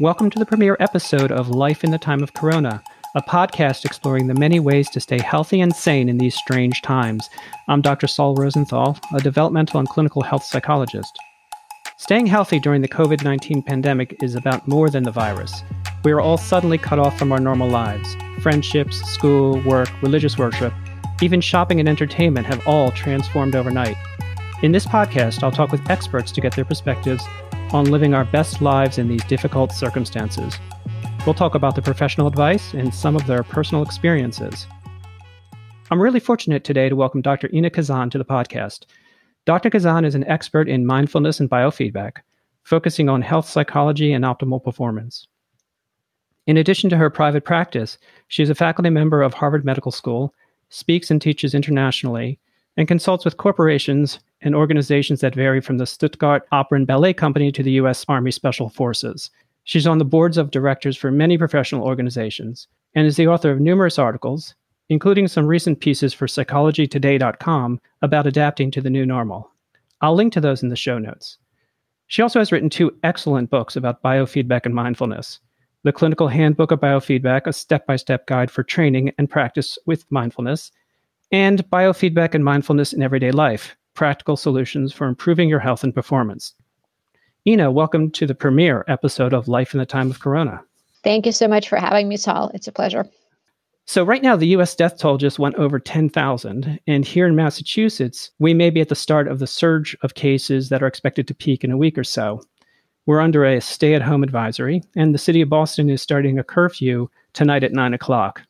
Welcome 0.00 0.28
to 0.30 0.40
the 0.40 0.44
premiere 0.44 0.76
episode 0.80 1.30
of 1.30 1.50
Life 1.50 1.84
in 1.84 1.92
the 1.92 1.98
Time 1.98 2.20
of 2.20 2.32
Corona, 2.32 2.82
a 3.14 3.22
podcast 3.22 3.84
exploring 3.84 4.26
the 4.26 4.34
many 4.34 4.58
ways 4.58 4.90
to 4.90 4.98
stay 4.98 5.20
healthy 5.20 5.60
and 5.60 5.72
sane 5.72 6.08
in 6.08 6.18
these 6.18 6.34
strange 6.34 6.82
times. 6.82 7.30
I'm 7.68 7.80
Dr. 7.80 8.08
Saul 8.08 8.34
Rosenthal, 8.34 8.98
a 9.14 9.20
developmental 9.20 9.78
and 9.78 9.88
clinical 9.88 10.22
health 10.22 10.42
psychologist. 10.42 11.16
Staying 11.96 12.26
healthy 12.26 12.58
during 12.58 12.82
the 12.82 12.88
COVID 12.88 13.22
19 13.22 13.62
pandemic 13.62 14.20
is 14.20 14.34
about 14.34 14.66
more 14.66 14.90
than 14.90 15.04
the 15.04 15.12
virus. 15.12 15.62
We 16.02 16.10
are 16.10 16.20
all 16.20 16.38
suddenly 16.38 16.76
cut 16.76 16.98
off 16.98 17.16
from 17.16 17.30
our 17.30 17.38
normal 17.38 17.68
lives. 17.68 18.16
Friendships, 18.40 18.96
school, 19.12 19.62
work, 19.62 19.88
religious 20.02 20.36
worship, 20.36 20.74
even 21.22 21.40
shopping 21.40 21.78
and 21.78 21.88
entertainment 21.88 22.48
have 22.48 22.66
all 22.66 22.90
transformed 22.90 23.54
overnight. 23.54 23.96
In 24.60 24.72
this 24.72 24.86
podcast, 24.86 25.44
I'll 25.44 25.52
talk 25.52 25.70
with 25.70 25.88
experts 25.88 26.32
to 26.32 26.40
get 26.40 26.56
their 26.56 26.64
perspectives 26.64 27.22
on 27.74 27.90
living 27.90 28.14
our 28.14 28.24
best 28.24 28.62
lives 28.62 28.98
in 28.98 29.08
these 29.08 29.24
difficult 29.24 29.72
circumstances. 29.72 30.56
We'll 31.26 31.34
talk 31.34 31.56
about 31.56 31.74
the 31.74 31.82
professional 31.82 32.28
advice 32.28 32.72
and 32.72 32.94
some 32.94 33.16
of 33.16 33.26
their 33.26 33.42
personal 33.42 33.82
experiences. 33.82 34.68
I'm 35.90 36.00
really 36.00 36.20
fortunate 36.20 36.62
today 36.62 36.88
to 36.88 36.94
welcome 36.94 37.20
Dr. 37.20 37.48
Inna 37.52 37.70
Khazan 37.70 38.12
to 38.12 38.18
the 38.18 38.24
podcast. 38.24 38.84
Dr. 39.44 39.70
Kazan 39.70 40.04
is 40.04 40.14
an 40.14 40.24
expert 40.28 40.68
in 40.68 40.86
mindfulness 40.86 41.40
and 41.40 41.50
biofeedback, 41.50 42.18
focusing 42.62 43.08
on 43.08 43.22
health 43.22 43.48
psychology 43.48 44.12
and 44.12 44.24
optimal 44.24 44.62
performance. 44.62 45.26
In 46.46 46.56
addition 46.56 46.88
to 46.90 46.96
her 46.96 47.10
private 47.10 47.44
practice, 47.44 47.98
she 48.28 48.44
is 48.44 48.50
a 48.50 48.54
faculty 48.54 48.88
member 48.88 49.20
of 49.20 49.34
Harvard 49.34 49.64
Medical 49.64 49.90
School, 49.90 50.32
speaks 50.68 51.10
and 51.10 51.20
teaches 51.20 51.56
internationally, 51.56 52.38
and 52.76 52.88
consults 52.88 53.24
with 53.24 53.36
corporations 53.36 54.18
and 54.40 54.54
organizations 54.54 55.20
that 55.20 55.34
vary 55.34 55.60
from 55.60 55.78
the 55.78 55.86
Stuttgart 55.86 56.46
Opera 56.52 56.78
and 56.78 56.86
Ballet 56.86 57.12
Company 57.12 57.52
to 57.52 57.62
the 57.62 57.72
U.S. 57.72 58.04
Army 58.08 58.30
Special 58.30 58.68
Forces. 58.68 59.30
She's 59.64 59.86
on 59.86 59.98
the 59.98 60.04
boards 60.04 60.36
of 60.36 60.50
directors 60.50 60.96
for 60.96 61.10
many 61.10 61.38
professional 61.38 61.84
organizations 61.84 62.68
and 62.94 63.06
is 63.06 63.16
the 63.16 63.26
author 63.26 63.50
of 63.50 63.60
numerous 63.60 63.98
articles, 63.98 64.54
including 64.88 65.28
some 65.28 65.46
recent 65.46 65.80
pieces 65.80 66.12
for 66.12 66.26
psychologytoday.com 66.26 67.80
about 68.02 68.26
adapting 68.26 68.70
to 68.70 68.80
the 68.80 68.90
new 68.90 69.06
normal. 69.06 69.50
I'll 70.00 70.14
link 70.14 70.32
to 70.34 70.40
those 70.40 70.62
in 70.62 70.68
the 70.68 70.76
show 70.76 70.98
notes. 70.98 71.38
She 72.08 72.20
also 72.20 72.38
has 72.38 72.52
written 72.52 72.68
two 72.68 72.94
excellent 73.02 73.48
books 73.48 73.76
about 73.76 74.02
biofeedback 74.02 74.66
and 74.66 74.74
mindfulness 74.74 75.40
The 75.84 75.92
Clinical 75.92 76.28
Handbook 76.28 76.70
of 76.70 76.80
Biofeedback, 76.80 77.46
a 77.46 77.52
step 77.52 77.86
by 77.86 77.96
step 77.96 78.26
guide 78.26 78.50
for 78.50 78.62
training 78.62 79.12
and 79.16 79.30
practice 79.30 79.78
with 79.86 80.04
mindfulness, 80.10 80.70
and 81.34 81.68
Biofeedback 81.68 82.32
and 82.36 82.44
Mindfulness 82.44 82.92
in 82.92 83.02
Everyday 83.02 83.32
Life 83.32 83.74
practical 83.94 84.36
solutions 84.36 84.92
for 84.92 85.08
improving 85.08 85.48
your 85.48 85.58
health 85.58 85.82
and 85.82 85.92
performance. 85.92 86.54
Inna, 87.44 87.72
welcome 87.72 88.12
to 88.12 88.24
the 88.24 88.36
premiere 88.36 88.84
episode 88.86 89.34
of 89.34 89.48
Life 89.48 89.74
in 89.74 89.80
the 89.80 89.86
Time 89.86 90.12
of 90.12 90.20
Corona. 90.20 90.62
Thank 91.02 91.26
you 91.26 91.32
so 91.32 91.48
much 91.48 91.68
for 91.68 91.76
having 91.76 92.08
me, 92.08 92.16
Saul. 92.16 92.52
It's 92.54 92.68
a 92.68 92.72
pleasure. 92.72 93.10
So, 93.84 94.04
right 94.04 94.22
now, 94.22 94.36
the 94.36 94.46
US 94.58 94.76
death 94.76 94.96
toll 94.96 95.16
just 95.16 95.40
went 95.40 95.56
over 95.56 95.80
10,000. 95.80 96.78
And 96.86 97.04
here 97.04 97.26
in 97.26 97.34
Massachusetts, 97.34 98.30
we 98.38 98.54
may 98.54 98.70
be 98.70 98.80
at 98.80 98.88
the 98.88 98.94
start 98.94 99.26
of 99.26 99.40
the 99.40 99.48
surge 99.48 99.96
of 100.02 100.14
cases 100.14 100.68
that 100.68 100.84
are 100.84 100.88
expected 100.88 101.26
to 101.26 101.34
peak 101.34 101.64
in 101.64 101.72
a 101.72 101.76
week 101.76 101.98
or 101.98 102.04
so. 102.04 102.42
We're 103.06 103.20
under 103.20 103.44
a 103.44 103.60
stay 103.60 103.94
at 103.94 104.02
home 104.02 104.22
advisory, 104.22 104.84
and 104.94 105.12
the 105.12 105.18
city 105.18 105.40
of 105.40 105.48
Boston 105.48 105.90
is 105.90 106.00
starting 106.00 106.38
a 106.38 106.44
curfew 106.44 107.10
tonight 107.32 107.64
at 107.64 107.72
9 107.72 107.92
o'clock. 107.92 108.42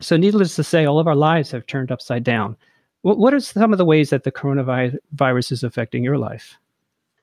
So, 0.00 0.16
needless 0.16 0.56
to 0.56 0.64
say, 0.64 0.86
all 0.86 0.98
of 0.98 1.06
our 1.06 1.16
lives 1.16 1.50
have 1.50 1.66
turned 1.66 1.92
upside 1.92 2.24
down. 2.24 2.56
What 3.02 3.32
are 3.32 3.40
some 3.40 3.72
of 3.72 3.78
the 3.78 3.84
ways 3.84 4.10
that 4.10 4.24
the 4.24 4.32
coronavirus 4.32 5.52
is 5.52 5.62
affecting 5.62 6.04
your 6.04 6.18
life? 6.18 6.58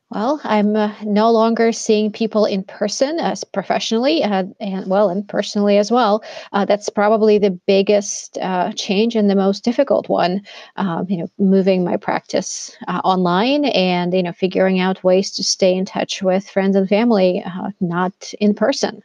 Well, 0.10 0.40
I'm 0.46 0.76
uh, 0.76 0.94
no 1.04 1.32
longer 1.32 1.74
seeing 1.74 2.14
people 2.14 2.46
in 2.46 2.64
person 2.64 3.20
as 3.20 3.44
professionally, 3.44 4.24
uh, 4.24 4.46
and 4.62 4.88
well, 4.88 5.10
and 5.10 5.28
personally 5.28 5.78
as 5.78 5.92
well. 5.92 6.24
Uh, 6.54 6.64
that's 6.64 6.88
probably 6.88 7.38
the 7.38 7.52
biggest 7.52 8.38
uh, 8.38 8.72
change 8.72 9.18
and 9.18 9.30
the 9.30 9.36
most 9.36 9.66
difficult 9.66 10.08
one. 10.08 10.42
Um, 10.78 11.08
you 11.10 11.18
know, 11.18 11.28
moving 11.38 11.84
my 11.84 11.98
practice 11.98 12.76
uh, 12.88 13.02
online 13.04 13.66
and 13.66 14.14
you 14.14 14.24
know 14.24 14.32
figuring 14.32 14.80
out 14.80 15.04
ways 15.04 15.32
to 15.32 15.44
stay 15.44 15.76
in 15.76 15.84
touch 15.84 16.24
with 16.24 16.50
friends 16.50 16.78
and 16.78 16.88
family, 16.88 17.44
uh, 17.46 17.72
not 17.82 18.34
in 18.40 18.54
person. 18.54 19.04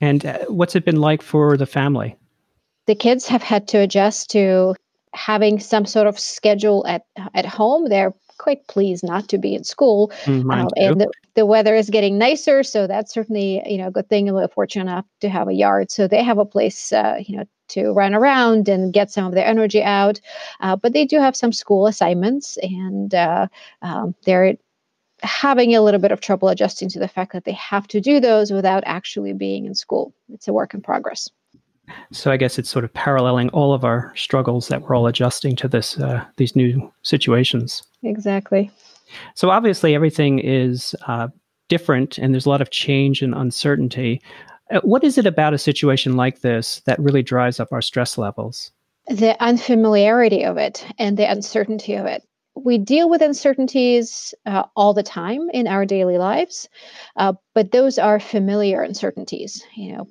And 0.00 0.22
what's 0.46 0.76
it 0.76 0.84
been 0.84 1.00
like 1.00 1.22
for 1.22 1.56
the 1.56 1.66
family? 1.66 2.16
The 2.86 2.94
kids 2.94 3.26
have 3.28 3.42
had 3.42 3.68
to 3.68 3.78
adjust 3.78 4.30
to 4.30 4.74
having 5.14 5.60
some 5.60 5.84
sort 5.86 6.06
of 6.06 6.18
schedule 6.18 6.86
at 6.86 7.04
at 7.34 7.46
home. 7.46 7.88
They're 7.88 8.14
quite 8.38 8.66
pleased 8.66 9.04
not 9.04 9.28
to 9.28 9.38
be 9.38 9.54
in 9.54 9.62
school, 9.62 10.10
um, 10.26 10.68
and 10.76 11.00
the, 11.00 11.10
the 11.34 11.46
weather 11.46 11.76
is 11.76 11.90
getting 11.90 12.18
nicer, 12.18 12.62
so 12.62 12.86
that's 12.86 13.12
certainly 13.12 13.62
you 13.66 13.78
know 13.78 13.88
a 13.88 13.90
good 13.90 14.08
thing. 14.08 14.32
We're 14.32 14.48
fortunate 14.48 14.90
enough 14.90 15.06
to 15.20 15.28
have 15.28 15.48
a 15.48 15.54
yard, 15.54 15.90
so 15.90 16.08
they 16.08 16.22
have 16.22 16.38
a 16.38 16.44
place 16.44 16.92
uh, 16.92 17.18
you 17.24 17.36
know 17.36 17.44
to 17.68 17.92
run 17.92 18.14
around 18.14 18.68
and 18.68 18.92
get 18.92 19.10
some 19.10 19.26
of 19.26 19.32
their 19.32 19.46
energy 19.46 19.82
out. 19.82 20.20
Uh, 20.60 20.76
but 20.76 20.92
they 20.92 21.04
do 21.04 21.18
have 21.18 21.36
some 21.36 21.52
school 21.52 21.86
assignments, 21.86 22.58
and 22.62 23.14
uh, 23.14 23.46
um, 23.82 24.14
they're 24.24 24.56
having 25.22 25.74
a 25.74 25.80
little 25.80 26.00
bit 26.00 26.12
of 26.12 26.20
trouble 26.20 26.48
adjusting 26.48 26.88
to 26.88 26.98
the 26.98 27.08
fact 27.08 27.32
that 27.32 27.44
they 27.44 27.52
have 27.52 27.86
to 27.88 28.00
do 28.00 28.18
those 28.18 28.50
without 28.50 28.82
actually 28.86 29.32
being 29.32 29.66
in 29.66 29.74
school. 29.74 30.12
It's 30.32 30.48
a 30.48 30.52
work 30.52 30.74
in 30.74 30.80
progress. 30.80 31.30
So 32.12 32.30
I 32.30 32.36
guess 32.36 32.58
it's 32.58 32.70
sort 32.70 32.84
of 32.84 32.92
paralleling 32.92 33.48
all 33.50 33.74
of 33.74 33.84
our 33.84 34.12
struggles 34.16 34.68
that 34.68 34.82
we're 34.82 34.94
all 34.94 35.06
adjusting 35.06 35.56
to 35.56 35.68
this 35.68 35.98
uh, 35.98 36.24
these 36.36 36.54
new 36.56 36.92
situations. 37.02 37.82
Exactly. 38.02 38.70
So 39.34 39.50
obviously 39.50 39.94
everything 39.94 40.38
is 40.38 40.94
uh, 41.06 41.28
different, 41.68 42.18
and 42.18 42.32
there's 42.32 42.46
a 42.46 42.50
lot 42.50 42.62
of 42.62 42.70
change 42.70 43.22
and 43.22 43.34
uncertainty. 43.34 44.22
Uh, 44.70 44.80
what 44.82 45.04
is 45.04 45.18
it 45.18 45.26
about 45.26 45.54
a 45.54 45.58
situation 45.58 46.16
like 46.16 46.40
this 46.40 46.80
that 46.86 46.98
really 46.98 47.22
drives 47.22 47.60
up 47.60 47.72
our 47.72 47.82
stress 47.82 48.16
levels? 48.16 48.70
The 49.08 49.36
unfamiliarity 49.42 50.44
of 50.44 50.56
it 50.56 50.86
and 50.98 51.16
the 51.16 51.30
uncertainty 51.30 51.94
of 51.94 52.06
it 52.06 52.22
we 52.54 52.78
deal 52.78 53.08
with 53.08 53.22
uncertainties 53.22 54.34
uh, 54.46 54.64
all 54.76 54.94
the 54.94 55.02
time 55.02 55.48
in 55.52 55.66
our 55.66 55.86
daily 55.86 56.18
lives, 56.18 56.68
uh, 57.16 57.32
but 57.54 57.72
those 57.72 57.98
are 57.98 58.20
familiar 58.20 58.82
uncertainties. 58.82 59.64
You 59.74 59.96
know, 59.96 60.08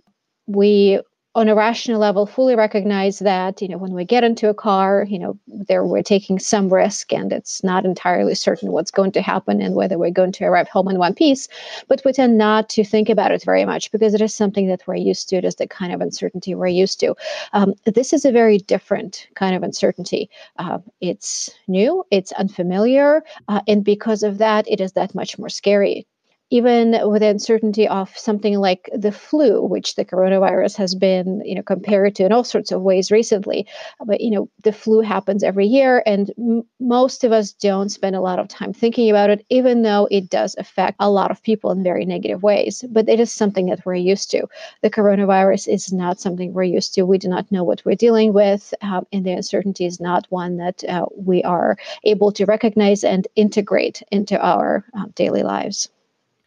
we 0.47 1.01
on 1.33 1.47
a 1.47 1.55
rational 1.55 1.99
level 1.99 2.25
fully 2.25 2.55
recognize 2.55 3.19
that 3.19 3.61
you 3.61 3.67
know 3.67 3.77
when 3.77 3.93
we 3.93 4.03
get 4.03 4.23
into 4.23 4.49
a 4.49 4.53
car 4.53 5.05
you 5.09 5.17
know 5.17 5.39
there 5.47 5.85
we're 5.85 6.03
taking 6.03 6.37
some 6.37 6.71
risk 6.71 7.13
and 7.13 7.31
it's 7.31 7.63
not 7.63 7.85
entirely 7.85 8.35
certain 8.35 8.71
what's 8.71 8.91
going 8.91 9.11
to 9.11 9.21
happen 9.21 9.61
and 9.61 9.75
whether 9.75 9.97
we're 9.97 10.11
going 10.11 10.31
to 10.31 10.43
arrive 10.43 10.67
home 10.67 10.89
in 10.89 10.97
one 10.99 11.13
piece 11.13 11.47
but 11.87 12.01
we 12.03 12.11
tend 12.11 12.37
not 12.37 12.67
to 12.67 12.83
think 12.83 13.07
about 13.07 13.31
it 13.31 13.43
very 13.43 13.63
much 13.63 13.91
because 13.91 14.13
it 14.13 14.21
is 14.21 14.35
something 14.35 14.67
that 14.67 14.83
we're 14.87 14.95
used 14.95 15.29
to. 15.29 15.37
It 15.37 15.45
is 15.45 15.55
the 15.55 15.67
kind 15.67 15.93
of 15.93 16.01
uncertainty 16.01 16.53
we're 16.55 16.67
used 16.67 16.99
to. 16.99 17.15
Um, 17.53 17.73
this 17.85 18.13
is 18.13 18.25
a 18.25 18.31
very 18.31 18.57
different 18.57 19.27
kind 19.35 19.55
of 19.55 19.63
uncertainty. 19.63 20.29
Uh, 20.57 20.79
it's 20.99 21.49
new 21.67 22.03
it's 22.11 22.33
unfamiliar 22.33 23.23
uh, 23.47 23.61
and 23.67 23.85
because 23.85 24.23
of 24.23 24.37
that 24.39 24.67
it 24.67 24.81
is 24.81 24.93
that 24.93 25.15
much 25.15 25.39
more 25.39 25.49
scary 25.49 26.05
even 26.51 26.99
with 27.09 27.21
the 27.21 27.29
uncertainty 27.29 27.87
of 27.87 28.15
something 28.17 28.59
like 28.59 28.89
the 28.93 29.11
flu, 29.11 29.63
which 29.63 29.95
the 29.95 30.03
coronavirus 30.03 30.75
has 30.75 30.93
been, 30.93 31.41
you 31.45 31.55
know, 31.55 31.63
compared 31.63 32.13
to 32.15 32.25
in 32.25 32.33
all 32.33 32.43
sorts 32.43 32.73
of 32.73 32.81
ways 32.81 33.09
recently. 33.09 33.65
But 34.05 34.19
you 34.19 34.31
know, 34.31 34.49
the 34.63 34.73
flu 34.73 34.99
happens 34.99 35.43
every 35.43 35.65
year, 35.65 36.03
and 36.05 36.29
m- 36.37 36.63
most 36.79 37.23
of 37.23 37.31
us 37.31 37.53
don't 37.53 37.89
spend 37.89 38.17
a 38.17 38.21
lot 38.21 38.37
of 38.37 38.49
time 38.49 38.73
thinking 38.73 39.09
about 39.09 39.29
it, 39.29 39.45
even 39.49 39.81
though 39.81 40.09
it 40.11 40.29
does 40.29 40.55
affect 40.57 40.97
a 40.99 41.09
lot 41.09 41.31
of 41.31 41.41
people 41.41 41.71
in 41.71 41.83
very 41.83 42.05
negative 42.05 42.43
ways. 42.43 42.83
But 42.89 43.07
it 43.07 43.21
is 43.21 43.31
something 43.31 43.67
that 43.67 43.85
we're 43.85 43.95
used 43.95 44.29
to. 44.31 44.45
The 44.81 44.89
coronavirus 44.89 45.73
is 45.73 45.93
not 45.93 46.19
something 46.19 46.53
we're 46.53 46.63
used 46.63 46.93
to. 46.95 47.03
We 47.03 47.17
do 47.17 47.29
not 47.29 47.49
know 47.49 47.63
what 47.63 47.81
we're 47.85 47.95
dealing 47.95 48.33
with, 48.33 48.73
um, 48.81 49.07
and 49.13 49.25
the 49.25 49.31
uncertainty 49.31 49.85
is 49.85 50.01
not 50.01 50.27
one 50.29 50.57
that 50.57 50.83
uh, 50.83 51.05
we 51.15 51.43
are 51.43 51.77
able 52.03 52.33
to 52.33 52.45
recognize 52.45 53.05
and 53.05 53.25
integrate 53.37 54.03
into 54.11 54.37
our 54.37 54.85
uh, 54.93 55.05
daily 55.15 55.43
lives. 55.43 55.87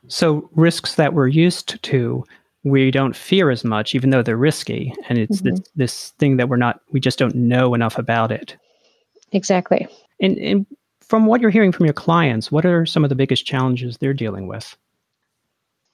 So 0.09 0.49
risks 0.55 0.97
that 0.97 1.15
we're 1.15 1.29
used 1.29 1.83
to, 1.83 2.25
we 2.63 2.91
don't 2.91 3.17
fear 3.17 3.51
as 3.51 3.65
much, 3.65 3.95
even 3.95 4.11
though 4.11 4.23
they're 4.23 4.37
risky, 4.37 4.95
and 5.09 5.19
it's 5.19 5.41
mm-hmm. 5.41 5.51
this 5.51 5.69
this 5.77 6.11
thing 6.19 6.37
that 6.39 6.49
we're 6.49 6.57
not, 6.57 6.81
we 6.93 7.01
just 7.01 7.19
don't 7.19 7.35
know 7.35 7.75
enough 7.75 7.99
about 7.99 8.33
it. 8.33 8.57
Exactly. 9.33 9.87
And, 10.21 10.39
and 10.39 10.67
from 11.01 11.27
what 11.27 11.41
you're 11.41 11.51
hearing 11.51 11.73
from 11.73 11.87
your 11.87 11.95
clients, 11.95 12.51
what 12.51 12.65
are 12.65 12.87
some 12.87 13.05
of 13.05 13.11
the 13.11 13.17
biggest 13.17 13.45
challenges 13.45 13.99
they're 13.99 14.15
dealing 14.15 14.47
with? 14.47 14.77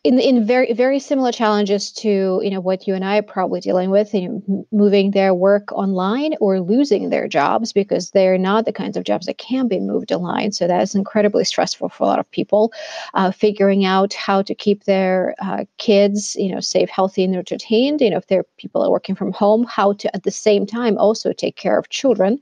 In 0.02 0.18
in 0.18 0.46
very 0.46 0.72
very 0.72 0.98
similar 0.98 1.30
challenges 1.30 1.92
to 1.92 2.40
you 2.42 2.50
know 2.50 2.60
what 2.60 2.86
you 2.86 2.94
and 2.94 3.04
I 3.04 3.18
are 3.18 3.22
probably 3.22 3.60
dealing 3.60 3.90
with, 3.90 4.14
you 4.14 4.28
know, 4.28 4.66
moving 4.72 5.10
their 5.10 5.34
work 5.34 5.70
online 5.72 6.34
or 6.40 6.58
losing 6.58 7.10
their 7.10 7.28
jobs 7.28 7.74
because 7.74 8.10
they're 8.10 8.38
not 8.38 8.64
the 8.64 8.72
kinds 8.72 8.96
of 8.96 9.04
jobs 9.04 9.26
that 9.26 9.36
can 9.36 9.68
be 9.68 9.78
moved 9.78 10.10
online. 10.10 10.52
So 10.52 10.66
that 10.66 10.80
is 10.80 10.94
incredibly 10.94 11.44
stressful 11.44 11.90
for 11.90 12.04
a 12.04 12.06
lot 12.06 12.18
of 12.18 12.30
people. 12.30 12.72
Uh, 13.12 13.30
figuring 13.30 13.84
out 13.84 14.14
how 14.14 14.40
to 14.40 14.54
keep 14.54 14.84
their 14.84 15.34
uh, 15.38 15.64
kids, 15.76 16.34
you 16.36 16.50
know, 16.50 16.60
safe, 16.60 16.88
healthy, 16.88 17.22
and 17.22 17.36
entertained. 17.36 18.00
You 18.00 18.08
know, 18.08 18.16
if 18.16 18.28
their 18.28 18.44
people 18.56 18.82
are 18.82 18.90
working 18.90 19.14
from 19.14 19.32
home, 19.32 19.66
how 19.68 19.92
to 19.94 20.16
at 20.16 20.22
the 20.22 20.30
same 20.30 20.64
time 20.64 20.96
also 20.96 21.34
take 21.34 21.56
care 21.56 21.78
of 21.78 21.90
children, 21.90 22.38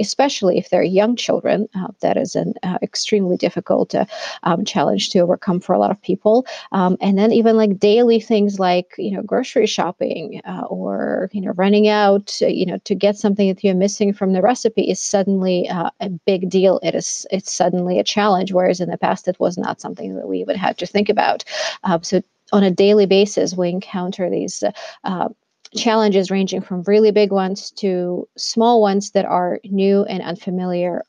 especially 0.00 0.56
if 0.56 0.70
they're 0.70 0.82
young 0.82 1.16
children. 1.16 1.68
Uh, 1.74 1.88
that 2.00 2.16
is 2.16 2.34
an 2.34 2.54
uh, 2.62 2.78
extremely 2.80 3.36
difficult 3.36 3.94
uh, 3.94 4.06
um, 4.44 4.64
challenge 4.64 5.10
to 5.10 5.18
overcome 5.18 5.60
for 5.60 5.74
a 5.74 5.78
lot 5.78 5.90
of 5.90 6.00
people. 6.00 6.46
Um, 6.72 6.96
and 7.02 7.18
then 7.18 7.32
even 7.32 7.56
like 7.56 7.78
daily 7.78 8.20
things 8.20 8.58
like 8.58 8.94
you 8.96 9.10
know 9.10 9.22
grocery 9.22 9.66
shopping 9.66 10.40
uh, 10.46 10.62
or 10.68 11.28
you 11.32 11.40
know 11.42 11.52
running 11.56 11.88
out 11.88 12.38
uh, 12.40 12.46
you 12.46 12.64
know 12.64 12.78
to 12.84 12.94
get 12.94 13.16
something 13.16 13.48
that 13.48 13.62
you're 13.62 13.74
missing 13.74 14.14
from 14.14 14.32
the 14.32 14.40
recipe 14.40 14.88
is 14.88 15.00
suddenly 15.00 15.68
uh, 15.68 15.90
a 16.00 16.08
big 16.08 16.48
deal 16.48 16.80
it 16.82 16.94
is 16.94 17.26
it's 17.30 17.52
suddenly 17.52 17.98
a 17.98 18.04
challenge 18.04 18.52
whereas 18.52 18.80
in 18.80 18.88
the 18.88 18.96
past 18.96 19.28
it 19.28 19.38
was 19.38 19.58
not 19.58 19.80
something 19.80 20.14
that 20.14 20.28
we 20.28 20.38
even 20.38 20.56
had 20.56 20.78
to 20.78 20.86
think 20.86 21.08
about 21.10 21.44
um, 21.84 22.02
so 22.02 22.22
on 22.52 22.62
a 22.62 22.70
daily 22.70 23.06
basis 23.06 23.54
we 23.54 23.68
encounter 23.68 24.30
these 24.30 24.62
uh, 25.04 25.28
challenges 25.74 26.30
ranging 26.30 26.60
from 26.60 26.82
really 26.82 27.10
big 27.10 27.32
ones 27.32 27.70
to 27.70 28.28
small 28.36 28.80
ones 28.80 29.12
that 29.12 29.24
are 29.24 29.58
new 29.64 30.04
and 30.04 30.22
unfamiliar. 30.22 31.02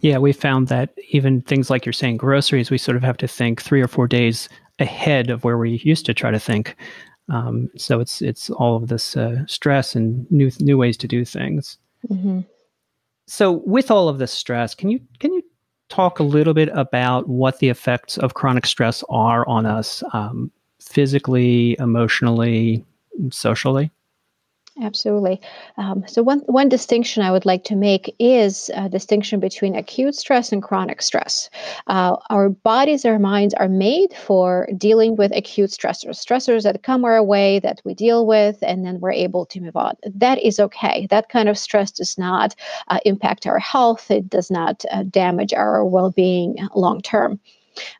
Yeah, 0.00 0.18
we 0.18 0.32
found 0.32 0.68
that 0.68 0.90
even 1.10 1.42
things 1.42 1.70
like 1.70 1.84
you're 1.84 1.92
saying 1.92 2.16
groceries, 2.16 2.70
we 2.70 2.78
sort 2.78 2.96
of 2.96 3.02
have 3.02 3.16
to 3.18 3.28
think 3.28 3.60
three 3.60 3.80
or 3.80 3.88
four 3.88 4.06
days 4.06 4.48
ahead 4.78 5.30
of 5.30 5.44
where 5.44 5.58
we 5.58 5.80
used 5.84 6.06
to 6.06 6.14
try 6.14 6.30
to 6.30 6.38
think. 6.38 6.76
Um, 7.28 7.70
so 7.76 8.00
it's 8.00 8.20
it's 8.20 8.50
all 8.50 8.76
of 8.76 8.88
this 8.88 9.16
uh, 9.16 9.46
stress 9.46 9.94
and 9.94 10.30
new 10.30 10.50
new 10.60 10.76
ways 10.76 10.96
to 10.98 11.08
do 11.08 11.24
things. 11.24 11.78
Mm-hmm. 12.10 12.40
So 13.26 13.62
with 13.64 13.90
all 13.90 14.08
of 14.08 14.18
this 14.18 14.32
stress, 14.32 14.74
can 14.74 14.90
you 14.90 15.00
can 15.20 15.32
you 15.32 15.42
talk 15.88 16.18
a 16.18 16.24
little 16.24 16.54
bit 16.54 16.68
about 16.72 17.28
what 17.28 17.58
the 17.58 17.68
effects 17.68 18.18
of 18.18 18.34
chronic 18.34 18.66
stress 18.66 19.02
are 19.08 19.46
on 19.48 19.64
us 19.64 20.02
um, 20.12 20.50
physically, 20.80 21.76
emotionally, 21.78 22.84
socially? 23.30 23.90
Absolutely. 24.82 25.40
Um, 25.76 26.02
so 26.08 26.20
one 26.20 26.40
one 26.46 26.68
distinction 26.68 27.22
I 27.22 27.30
would 27.30 27.46
like 27.46 27.62
to 27.64 27.76
make 27.76 28.12
is 28.18 28.72
a 28.74 28.88
distinction 28.88 29.38
between 29.38 29.76
acute 29.76 30.16
stress 30.16 30.50
and 30.50 30.60
chronic 30.60 31.00
stress. 31.00 31.48
Uh, 31.86 32.16
our 32.28 32.48
bodies, 32.48 33.04
our 33.04 33.20
minds 33.20 33.54
are 33.54 33.68
made 33.68 34.12
for 34.14 34.68
dealing 34.76 35.14
with 35.14 35.30
acute 35.32 35.70
stressors, 35.70 36.18
stressors 36.18 36.64
that 36.64 36.82
come 36.82 37.04
our 37.04 37.22
way 37.22 37.60
that 37.60 37.82
we 37.84 37.94
deal 37.94 38.26
with, 38.26 38.58
and 38.62 38.84
then 38.84 38.98
we're 38.98 39.12
able 39.12 39.46
to 39.46 39.60
move 39.60 39.76
on. 39.76 39.94
That 40.12 40.40
is 40.42 40.58
okay. 40.58 41.06
That 41.08 41.28
kind 41.28 41.48
of 41.48 41.56
stress 41.56 41.92
does 41.92 42.18
not 42.18 42.56
uh, 42.88 42.98
impact 43.04 43.46
our 43.46 43.60
health. 43.60 44.10
It 44.10 44.28
does 44.28 44.50
not 44.50 44.84
uh, 44.90 45.04
damage 45.04 45.52
our 45.54 45.84
well 45.84 46.10
being 46.10 46.56
long 46.74 47.00
term. 47.00 47.38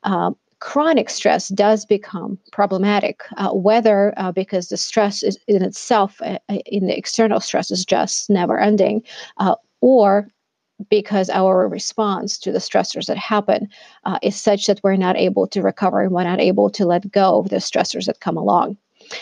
Um, 0.04 0.36
chronic 0.64 1.10
stress 1.10 1.48
does 1.48 1.84
become 1.84 2.38
problematic, 2.50 3.20
uh, 3.36 3.50
whether 3.50 4.14
uh, 4.16 4.32
because 4.32 4.68
the 4.68 4.78
stress 4.78 5.22
in 5.22 5.62
itself, 5.62 6.20
uh, 6.22 6.38
uh 6.48 6.58
in 6.64 6.86
the 6.86 6.96
external 6.96 7.38
stress, 7.38 7.70
is 7.70 7.84
just 7.84 8.30
never 8.30 8.58
ending, 8.58 9.02
uh, 9.36 9.54
or 9.82 10.26
because 10.88 11.28
our 11.28 11.68
response 11.68 12.38
to 12.38 12.50
the 12.50 12.58
stressors 12.58 13.06
that 13.06 13.18
happen 13.18 13.68
uh, 14.04 14.18
is 14.22 14.34
such 14.40 14.66
that 14.66 14.80
we're 14.82 14.96
not 14.96 15.18
able 15.18 15.46
to 15.46 15.60
recover 15.60 16.00
and 16.00 16.12
we're 16.12 16.24
not 16.24 16.40
able 16.40 16.70
to 16.70 16.86
let 16.86 17.12
go 17.12 17.38
of 17.38 17.50
the 17.50 17.56
stressors 17.56 18.06
that 18.06 18.20
come 18.20 18.38
along. 18.38 18.76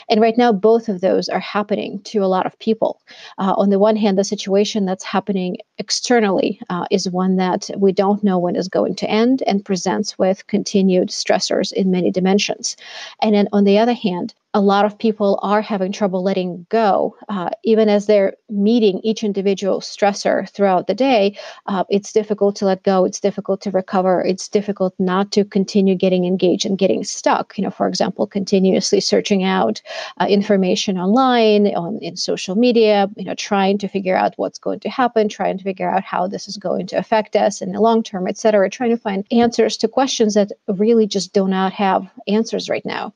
And 0.08 0.20
right 0.20 0.36
now, 0.36 0.52
both 0.52 0.88
of 0.88 1.00
those 1.00 1.28
are 1.28 1.40
happening 1.40 2.00
to 2.04 2.18
a 2.18 2.26
lot 2.26 2.46
of 2.46 2.58
people. 2.58 3.00
Uh, 3.38 3.54
on 3.56 3.70
the 3.70 3.78
one 3.78 3.96
hand, 3.96 4.18
the 4.18 4.24
situation 4.24 4.84
that's 4.84 5.04
happening 5.04 5.56
externally 5.78 6.60
uh, 6.70 6.86
is 6.90 7.08
one 7.10 7.36
that 7.36 7.70
we 7.76 7.92
don't 7.92 8.24
know 8.24 8.38
when 8.38 8.56
is 8.56 8.68
going 8.68 8.94
to 8.96 9.10
end 9.10 9.42
and 9.46 9.64
presents 9.64 10.18
with 10.18 10.46
continued 10.46 11.08
stressors 11.08 11.72
in 11.72 11.90
many 11.90 12.10
dimensions. 12.10 12.76
And 13.20 13.34
then 13.34 13.48
on 13.52 13.64
the 13.64 13.78
other 13.78 13.94
hand, 13.94 14.34
a 14.54 14.60
lot 14.60 14.84
of 14.84 14.98
people 14.98 15.38
are 15.42 15.62
having 15.62 15.92
trouble 15.92 16.22
letting 16.22 16.66
go, 16.68 17.16
uh, 17.30 17.48
even 17.64 17.88
as 17.88 18.06
they're 18.06 18.34
meeting 18.50 19.00
each 19.02 19.24
individual 19.24 19.80
stressor 19.80 20.48
throughout 20.50 20.86
the 20.86 20.94
day. 20.94 21.38
Uh, 21.66 21.84
it's 21.88 22.12
difficult 22.12 22.54
to 22.56 22.66
let 22.66 22.82
go. 22.82 23.06
It's 23.06 23.20
difficult 23.20 23.62
to 23.62 23.70
recover. 23.70 24.22
It's 24.22 24.48
difficult 24.48 24.94
not 24.98 25.32
to 25.32 25.44
continue 25.44 25.94
getting 25.94 26.26
engaged 26.26 26.66
and 26.66 26.76
getting 26.76 27.02
stuck. 27.02 27.56
You 27.56 27.64
know, 27.64 27.70
for 27.70 27.88
example, 27.88 28.26
continuously 28.26 29.00
searching 29.00 29.42
out 29.42 29.80
uh, 30.20 30.26
information 30.28 30.98
online, 30.98 31.68
on 31.68 31.98
in 32.02 32.16
social 32.16 32.54
media. 32.54 33.08
You 33.16 33.24
know, 33.24 33.34
trying 33.34 33.78
to 33.78 33.88
figure 33.88 34.16
out 34.16 34.34
what's 34.36 34.58
going 34.58 34.80
to 34.80 34.90
happen, 34.90 35.30
trying 35.30 35.56
to 35.56 35.64
figure 35.64 35.90
out 35.90 36.04
how 36.04 36.26
this 36.26 36.46
is 36.46 36.58
going 36.58 36.86
to 36.88 36.96
affect 36.96 37.36
us 37.36 37.62
in 37.62 37.72
the 37.72 37.80
long 37.80 38.02
term, 38.02 38.28
et 38.28 38.36
cetera. 38.36 38.68
Trying 38.68 38.90
to 38.90 38.98
find 38.98 39.26
answers 39.30 39.78
to 39.78 39.88
questions 39.88 40.34
that 40.34 40.52
really 40.68 41.06
just 41.06 41.32
do 41.32 41.48
not 41.48 41.72
have 41.72 42.06
answers 42.28 42.68
right 42.68 42.84
now. 42.84 43.14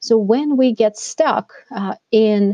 So 0.00 0.16
when 0.18 0.56
we 0.56 0.72
get 0.72 0.96
stuck 0.98 1.52
uh, 1.74 1.94
in 2.10 2.46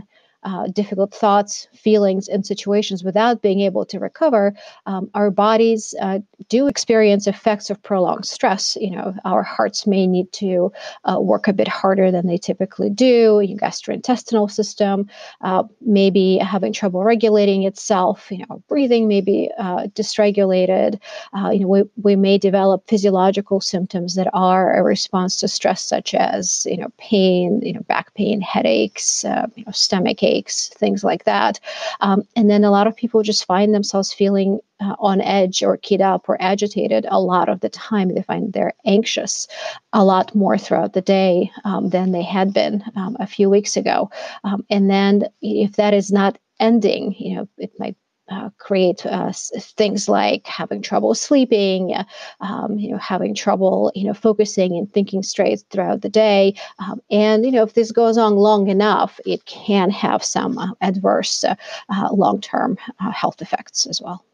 uh, 0.45 0.67
difficult 0.67 1.15
thoughts, 1.15 1.69
feelings, 1.75 2.29
and 2.29 2.45
situations 2.45 3.03
without 3.03 3.41
being 3.41 3.61
able 3.61 3.87
to 3.87 3.99
recover, 3.99 4.55
um, 4.85 5.11
our 5.15 5.31
bodies 5.31 5.95
uh, 6.01 6.19
do 6.51 6.67
experience 6.67 7.27
effects 7.27 7.71
of 7.71 7.83
prolonged 7.83 8.27
stress. 8.27 8.77
You 8.79 8.91
know, 8.91 9.15
our 9.25 9.43
hearts 9.43 9.87
may 9.87 10.07
need 10.07 10.31
to 10.35 10.71
uh, 11.05 11.19
work 11.19 11.49
a 11.49 11.53
bit 11.55 11.69
harder 11.69 12.11
than 12.11 12.27
they 12.27 12.37
typically 12.37 12.91
do. 12.91 13.41
Your 13.41 13.59
gastrointestinal 13.59 14.51
system 14.51 15.09
uh, 15.41 15.65
may 15.81 16.11
be 16.11 16.37
having 16.39 16.75
trouble 16.75 17.03
regulating 17.05 17.63
itself. 17.63 18.31
You 18.31 18.45
know, 18.49 18.63
breathing 18.69 19.09
may 19.09 19.23
be 19.23 19.51
uh, 19.59 19.87
dysregulated. 19.95 21.01
Uh, 21.33 21.51
you 21.51 21.61
know, 21.61 21.69
we, 21.69 21.83
we 22.03 22.17
may 22.17 22.37
develop 22.37 22.87
physiological 22.87 23.63
symptoms 23.63 24.15
that 24.17 24.29
are 24.35 24.75
a 24.75 24.83
response 24.83 25.39
to 25.41 25.49
stress, 25.49 25.83
such 25.83 26.15
as 26.15 26.67
you 26.71 26.77
know, 26.77 26.93
pain, 26.99 27.63
you 27.63 27.73
know, 27.73 27.81
back 27.81 28.13
pain, 28.15 28.43
headaches, 28.43 29.25
you 29.57 29.65
know, 29.65 29.73
stomach 29.73 30.23
ache 30.23 30.34
things 30.43 31.05
like 31.05 31.25
that. 31.25 31.61
Um, 32.01 32.23
and 32.37 32.51
then 32.51 32.65
a 32.65 32.71
lot 32.71 32.87
of 32.87 32.97
people 32.97 33.23
just 33.23 33.47
find 33.47 33.75
themselves 33.75 34.13
feeling 34.13 34.61
uh, 34.81 34.97
on 34.99 35.21
edge 35.21 35.63
or 35.63 35.77
keyed 35.77 36.01
up 36.01 36.29
or 36.29 36.41
agitated 36.41 37.07
a 37.09 37.21
lot 37.21 37.49
of 37.49 37.61
the 37.61 37.69
time. 37.69 38.15
They 38.15 38.23
find 38.23 38.53
they're 38.53 38.75
anxious 38.85 39.49
a 39.93 40.05
lot 40.05 40.35
more 40.35 40.59
throughout 40.59 40.93
the 40.93 41.01
day 41.01 41.51
um, 41.65 41.91
than 41.91 42.13
they 42.13 42.23
had 42.23 42.53
been 42.53 42.83
um, 42.97 43.17
a 43.21 43.27
few 43.27 43.49
weeks 43.49 43.77
ago. 43.77 44.11
Um, 44.43 44.65
and 44.71 44.91
then 44.91 45.25
if 45.41 45.77
that 45.77 45.95
is 45.95 46.11
not 46.11 46.39
ending, 46.61 47.15
you 47.19 47.37
know, 47.37 47.49
it 47.59 47.73
might 47.79 47.97
uh, 48.31 48.49
create 48.59 49.05
uh, 49.05 49.33
things 49.33 50.09
like 50.09 50.47
having 50.47 50.81
trouble 50.81 51.15
sleeping, 51.15 51.95
um, 52.41 52.79
you 52.79 52.91
know, 52.91 52.97
having 52.99 53.35
trouble, 53.35 53.93
you 53.95 54.05
know, 54.05 54.15
focusing 54.15 54.77
and 54.77 54.93
thinking 54.93 55.23
straight 55.23 55.63
throughout 55.71 56.01
the 56.01 56.09
day. 56.09 56.55
Um, 56.79 57.01
and 57.11 57.45
you 57.45 57.51
know, 57.51 57.63
if 57.63 57.75
this 57.75 57.93
goes 57.93 58.17
on 58.17 58.37
long 58.37 58.69
enough, 58.69 59.21
it 59.27 59.45
can 59.45 59.91
have 59.91 60.25
some 60.25 60.57
uh, 60.59 60.69
adverse 60.81 61.45
uh, 61.45 61.55
uh, 61.91 62.09
long-term 62.13 62.79
uh, 63.01 63.11
health 63.11 63.43
effects 63.43 63.87
as 63.87 64.01
well. 64.01 64.25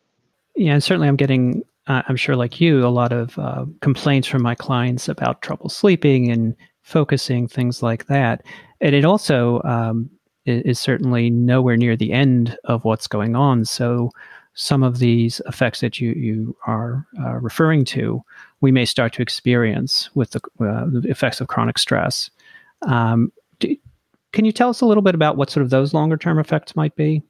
Yeah, 0.56 0.74
and 0.74 0.84
certainly, 0.84 1.08
I'm 1.08 1.16
getting, 1.16 1.62
I'm 1.86 2.16
sure, 2.16 2.36
like 2.36 2.60
you, 2.60 2.86
a 2.86 2.88
lot 2.88 3.12
of 3.12 3.38
complaints 3.80 4.28
from 4.28 4.42
my 4.42 4.54
clients 4.54 5.08
about 5.08 5.42
trouble 5.42 5.68
sleeping 5.68 6.30
and 6.30 6.54
focusing, 6.82 7.48
things 7.48 7.82
like 7.82 8.06
that. 8.06 8.44
And 8.80 8.94
it 8.94 9.04
also 9.04 9.62
um, 9.64 10.10
is, 10.46 10.78
certainly 10.78 11.30
nowhere 11.30 11.76
near 11.76 11.96
the 11.96 12.12
end 12.12 12.56
of 12.64 12.84
what's 12.84 13.06
going 13.06 13.36
on. 13.36 13.64
So 13.64 14.10
some 14.54 14.82
of 14.82 14.98
these 14.98 15.40
effects 15.46 15.80
that 15.80 16.00
you, 16.00 16.12
you 16.12 16.56
are 16.66 17.06
uh, 17.20 17.34
referring 17.36 17.84
to, 17.86 18.22
we 18.60 18.72
may 18.72 18.84
start 18.84 19.12
to 19.14 19.22
experience 19.22 20.10
with 20.14 20.30
the, 20.30 20.40
uh, 20.60 20.86
the 20.86 21.08
effects 21.08 21.40
of 21.40 21.48
chronic 21.48 21.78
stress. 21.78 22.30
Um, 22.82 23.32
do, 23.58 23.76
can 24.32 24.44
you 24.44 24.52
tell 24.52 24.68
us 24.68 24.80
a 24.80 24.86
little 24.86 25.02
bit 25.02 25.14
about 25.14 25.36
what 25.36 25.50
sort 25.50 25.64
of 25.64 25.70
those 25.70 25.94
longer 25.94 26.16
term 26.16 26.38
effects 26.38 26.76
might 26.76 26.94
be? 26.96 27.22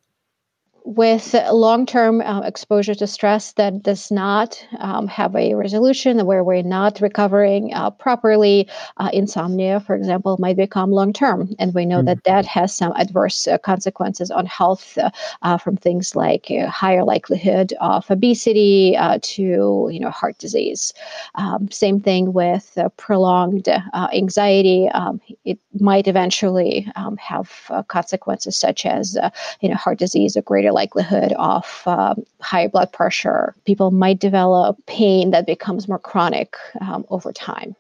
With 0.84 1.34
long 1.52 1.87
term 1.87 2.20
uh, 2.20 2.40
exposure 2.40 2.94
to 2.94 3.06
stress 3.06 3.52
that 3.52 3.82
does 3.82 4.10
not 4.10 4.64
um, 4.78 5.06
have 5.08 5.34
a 5.37 5.54
resolution, 5.54 6.25
where 6.26 6.42
we're 6.42 6.62
not 6.62 7.00
recovering 7.00 7.72
uh, 7.75 7.90
properly, 7.90 8.68
uh, 8.96 9.10
insomnia, 9.12 9.80
for 9.80 9.94
example, 9.94 10.37
might 10.38 10.56
become 10.56 10.90
long 10.90 11.12
term. 11.12 11.54
And 11.58 11.75
we 11.75 11.84
know 11.84 12.02
mm. 12.02 12.06
that 12.06 12.25
that 12.25 12.46
has 12.46 12.75
some 12.75 12.92
adverse 12.96 13.46
uh, 13.46 13.58
consequences 13.58 14.30
on 14.30 14.46
health 14.46 14.96
uh, 14.99 15.10
uh, 15.42 15.58
from 15.58 15.76
things 15.76 16.16
like 16.16 16.46
higher 16.68 17.04
likelihood 17.04 17.72
of 17.80 18.10
obesity 18.10 18.96
to 19.22 19.88
you 19.92 20.00
know 20.00 20.10
heart 20.10 20.38
disease. 20.38 20.92
Um, 21.34 21.70
same 21.70 22.00
thing 22.00 22.32
with 22.32 22.78
prolonged 22.96 23.68
anxiety. 24.12 24.88
Um, 24.88 25.20
it 25.44 25.58
might 25.78 26.08
eventually 26.08 26.90
um, 26.96 27.16
have 27.18 27.70
consequences 27.88 28.56
such 28.56 28.87
as 28.87 29.16
you 29.60 29.68
know 29.68 29.76
heart 29.76 29.99
disease 29.99 30.37
or 30.37 30.42
greater 30.42 30.70
likelihood 30.73 31.33
of 31.39 31.83
um, 31.87 32.25
high 32.41 32.69
blood 32.69 32.93
pressure. 32.93 33.55
People 33.65 33.91
might 33.91 34.19
develop 34.19 34.77
pain 34.87 35.31
that 35.31 35.47
becomes 35.47 35.89
more 35.89 35.99
chronic 35.99 36.57
um, 36.81 37.05
over 37.09 37.33
time. 37.33 37.75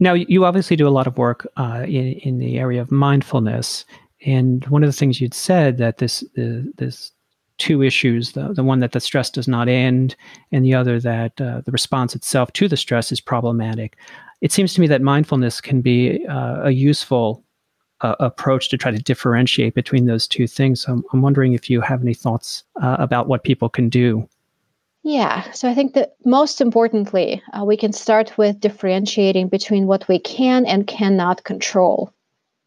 Now, 0.00 0.14
you 0.14 0.44
obviously 0.44 0.76
do 0.76 0.88
a 0.88 0.90
lot 0.90 1.06
of 1.06 1.16
work 1.16 1.46
uh, 1.56 1.84
in, 1.86 2.14
in 2.14 2.38
the 2.38 2.58
area 2.58 2.82
of 2.82 2.90
mindfulness. 2.90 3.84
And 4.26 4.66
one 4.66 4.82
of 4.82 4.88
the 4.88 4.92
things 4.92 5.20
you'd 5.20 5.34
said 5.34 5.78
that 5.78 5.98
this, 5.98 6.24
this 6.34 7.12
two 7.58 7.82
issues 7.82 8.32
the, 8.32 8.52
the 8.52 8.64
one 8.64 8.80
that 8.80 8.92
the 8.92 9.00
stress 9.00 9.30
does 9.30 9.46
not 9.46 9.68
end, 9.68 10.16
and 10.50 10.64
the 10.64 10.74
other 10.74 10.98
that 11.00 11.40
uh, 11.40 11.60
the 11.64 11.70
response 11.70 12.14
itself 12.14 12.52
to 12.54 12.68
the 12.68 12.76
stress 12.76 13.12
is 13.12 13.20
problematic. 13.20 13.96
It 14.40 14.52
seems 14.52 14.74
to 14.74 14.80
me 14.80 14.86
that 14.88 15.02
mindfulness 15.02 15.60
can 15.60 15.80
be 15.80 16.26
uh, 16.26 16.62
a 16.64 16.70
useful 16.70 17.43
uh, 18.04 18.14
approach 18.20 18.68
to 18.68 18.76
try 18.76 18.90
to 18.90 18.98
differentiate 18.98 19.74
between 19.74 20.04
those 20.04 20.28
two 20.28 20.46
things. 20.46 20.82
So 20.82 20.92
I'm, 20.92 21.04
I'm 21.12 21.22
wondering 21.22 21.54
if 21.54 21.70
you 21.70 21.80
have 21.80 22.02
any 22.02 22.12
thoughts 22.12 22.62
uh, 22.82 22.96
about 22.98 23.28
what 23.28 23.44
people 23.44 23.70
can 23.70 23.88
do. 23.88 24.28
Yeah, 25.02 25.50
so 25.52 25.68
I 25.68 25.74
think 25.74 25.94
that 25.94 26.14
most 26.24 26.60
importantly, 26.60 27.42
uh, 27.52 27.64
we 27.64 27.76
can 27.76 27.92
start 27.92 28.36
with 28.36 28.60
differentiating 28.60 29.48
between 29.48 29.86
what 29.86 30.06
we 30.06 30.18
can 30.18 30.66
and 30.66 30.86
cannot 30.86 31.44
control. 31.44 32.12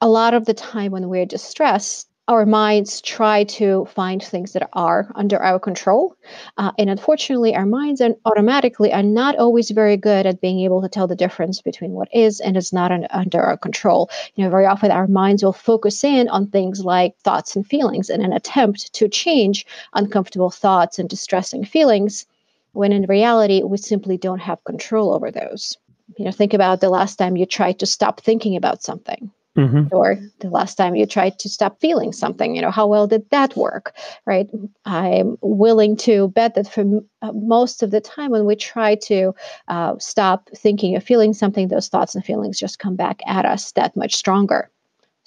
A 0.01 0.09
lot 0.09 0.33
of 0.33 0.45
the 0.45 0.53
time 0.53 0.91
when 0.91 1.07
we're 1.07 1.25
distressed, 1.25 2.07
our 2.27 2.45
minds 2.45 2.99
try 3.01 3.45
to 3.45 3.85
find 3.85 4.21
things 4.21 4.51
that 4.51 4.69
are 4.73 5.09
under 5.15 5.39
our 5.41 5.59
control. 5.59 6.13
Uh, 6.57 6.71
and 6.77 6.89
unfortunately, 6.89 7.55
our 7.55 7.65
minds 7.65 8.01
are 8.01 8.15
automatically 8.25 8.91
are 8.91 9.03
not 9.03 9.37
always 9.37 9.71
very 9.71 9.95
good 9.95 10.25
at 10.25 10.41
being 10.41 10.59
able 10.59 10.81
to 10.81 10.89
tell 10.89 11.07
the 11.07 11.15
difference 11.15 11.61
between 11.61 11.91
what 11.91 12.09
is 12.13 12.41
and 12.41 12.57
is 12.57 12.73
not 12.73 12.91
un- 12.91 13.07
under 13.11 13.41
our 13.41 13.55
control. 13.55 14.09
You 14.35 14.43
know, 14.43 14.49
very 14.49 14.65
often 14.65 14.91
our 14.91 15.07
minds 15.07 15.41
will 15.41 15.53
focus 15.53 16.03
in 16.03 16.27
on 16.27 16.47
things 16.47 16.83
like 16.83 17.17
thoughts 17.19 17.55
and 17.55 17.65
feelings 17.65 18.09
in 18.09 18.21
an 18.21 18.33
attempt 18.33 18.93
to 18.95 19.07
change 19.07 19.65
uncomfortable 19.93 20.49
thoughts 20.49 20.99
and 20.99 21.09
distressing 21.09 21.63
feelings, 21.63 22.25
when 22.73 22.91
in 22.91 23.05
reality, 23.05 23.63
we 23.63 23.77
simply 23.77 24.17
don't 24.17 24.39
have 24.39 24.63
control 24.65 25.13
over 25.13 25.31
those. 25.31 25.77
You 26.17 26.25
know, 26.25 26.31
think 26.31 26.53
about 26.53 26.81
the 26.81 26.89
last 26.89 27.15
time 27.15 27.37
you 27.37 27.45
tried 27.45 27.79
to 27.79 27.85
stop 27.85 28.19
thinking 28.19 28.55
about 28.55 28.83
something 28.83 29.31
mm-hmm. 29.57 29.87
or 29.91 30.17
the 30.39 30.49
last 30.49 30.75
time 30.75 30.95
you 30.95 31.05
tried 31.05 31.37
to 31.39 31.49
stop 31.49 31.79
feeling 31.81 32.13
something 32.13 32.55
you 32.55 32.61
know 32.61 32.71
how 32.71 32.87
well 32.87 33.07
did 33.07 33.27
that 33.31 33.55
work 33.57 33.93
right 34.25 34.49
i'm 34.85 35.37
willing 35.41 35.97
to 35.97 36.29
bet 36.29 36.55
that 36.55 36.67
for 36.71 36.85
uh, 37.21 37.31
most 37.33 37.83
of 37.83 37.91
the 37.91 37.99
time 37.99 38.31
when 38.31 38.45
we 38.45 38.55
try 38.55 38.95
to 38.95 39.33
uh, 39.67 39.95
stop 39.99 40.49
thinking 40.55 40.95
or 40.95 40.99
feeling 40.99 41.33
something 41.33 41.67
those 41.67 41.87
thoughts 41.89 42.15
and 42.15 42.23
feelings 42.23 42.59
just 42.59 42.79
come 42.79 42.95
back 42.95 43.21
at 43.25 43.45
us 43.45 43.71
that 43.73 43.95
much 43.95 44.15
stronger 44.15 44.69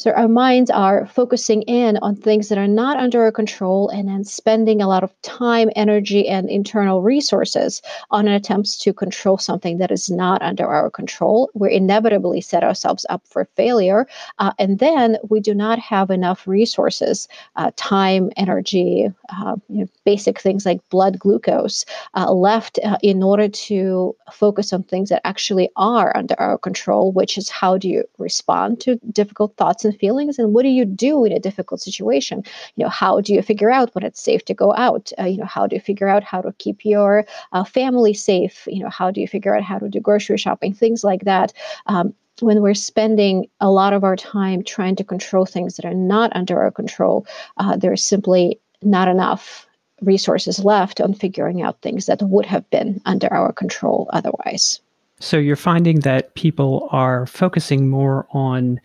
so 0.00 0.12
our 0.12 0.28
minds 0.28 0.70
are 0.70 1.04
focusing 1.04 1.60
in 1.62 1.98
on 1.98 2.16
things 2.16 2.48
that 2.48 2.56
are 2.56 2.66
not 2.66 2.96
under 2.96 3.20
our 3.20 3.30
control 3.30 3.90
and 3.90 4.08
then 4.08 4.24
spending 4.24 4.80
a 4.80 4.88
lot 4.88 5.04
of 5.04 5.12
time, 5.20 5.68
energy, 5.76 6.26
and 6.26 6.48
internal 6.48 7.02
resources 7.02 7.82
on 8.10 8.26
attempts 8.26 8.78
to 8.78 8.94
control 8.94 9.36
something 9.36 9.76
that 9.76 9.90
is 9.90 10.08
not 10.08 10.40
under 10.40 10.66
our 10.66 10.88
control. 10.88 11.50
We 11.52 11.74
inevitably 11.74 12.40
set 12.40 12.64
ourselves 12.64 13.04
up 13.10 13.26
for 13.26 13.44
failure. 13.56 14.06
Uh, 14.38 14.52
and 14.58 14.78
then 14.78 15.18
we 15.28 15.38
do 15.38 15.54
not 15.54 15.78
have 15.78 16.08
enough 16.10 16.48
resources, 16.48 17.28
uh, 17.56 17.70
time, 17.76 18.30
energy, 18.38 19.12
uh, 19.28 19.56
you 19.68 19.80
know, 19.80 19.88
basic 20.06 20.40
things 20.40 20.64
like 20.64 20.80
blood 20.88 21.18
glucose 21.18 21.84
uh, 22.14 22.32
left 22.32 22.78
uh, 22.82 22.96
in 23.02 23.22
order 23.22 23.48
to 23.50 24.16
focus 24.32 24.72
on 24.72 24.82
things 24.82 25.10
that 25.10 25.20
actually 25.26 25.68
are 25.76 26.16
under 26.16 26.40
our 26.40 26.56
control, 26.56 27.12
which 27.12 27.36
is 27.36 27.50
how 27.50 27.76
do 27.76 27.86
you 27.86 28.02
respond 28.16 28.80
to 28.80 28.96
difficult 29.12 29.54
thoughts 29.58 29.84
and 29.84 29.89
feelings 29.92 30.38
and 30.38 30.52
what 30.54 30.62
do 30.62 30.68
you 30.68 30.84
do 30.84 31.24
in 31.24 31.32
a 31.32 31.38
difficult 31.38 31.80
situation? 31.80 32.42
You 32.76 32.84
know 32.84 32.90
how 32.90 33.20
do 33.20 33.34
you 33.34 33.42
figure 33.42 33.70
out 33.70 33.94
when 33.94 34.04
it's 34.04 34.22
safe 34.22 34.44
to 34.46 34.54
go 34.54 34.74
out? 34.74 35.12
Uh, 35.18 35.24
you 35.24 35.38
know 35.38 35.46
how 35.46 35.66
do 35.66 35.76
you 35.76 35.80
figure 35.80 36.08
out 36.08 36.22
how 36.22 36.40
to 36.40 36.52
keep 36.58 36.84
your 36.84 37.24
uh, 37.52 37.64
family 37.64 38.14
safe? 38.14 38.66
You 38.66 38.82
know 38.82 38.90
how 38.90 39.10
do 39.10 39.20
you 39.20 39.28
figure 39.28 39.54
out 39.54 39.62
how 39.62 39.78
to 39.78 39.88
do 39.88 40.00
grocery 40.00 40.38
shopping? 40.38 40.74
Things 40.74 41.04
like 41.04 41.24
that. 41.24 41.52
Um, 41.86 42.14
when 42.40 42.62
we're 42.62 42.74
spending 42.74 43.48
a 43.60 43.70
lot 43.70 43.92
of 43.92 44.04
our 44.04 44.16
time 44.16 44.62
trying 44.62 44.96
to 44.96 45.04
control 45.04 45.44
things 45.44 45.76
that 45.76 45.84
are 45.84 45.94
not 45.94 46.34
under 46.34 46.60
our 46.60 46.70
control, 46.70 47.26
uh, 47.58 47.76
there's 47.76 48.02
simply 48.02 48.58
not 48.82 49.08
enough 49.08 49.66
resources 50.02 50.64
left 50.64 51.00
on 51.00 51.12
figuring 51.12 51.62
out 51.62 51.80
things 51.82 52.06
that 52.06 52.22
would 52.22 52.46
have 52.46 52.68
been 52.70 53.00
under 53.04 53.30
our 53.32 53.52
control 53.52 54.08
otherwise. 54.12 54.80
So 55.18 55.36
you're 55.36 55.56
finding 55.56 56.00
that 56.00 56.34
people 56.34 56.88
are 56.90 57.26
focusing 57.26 57.90
more 57.90 58.26
on 58.30 58.80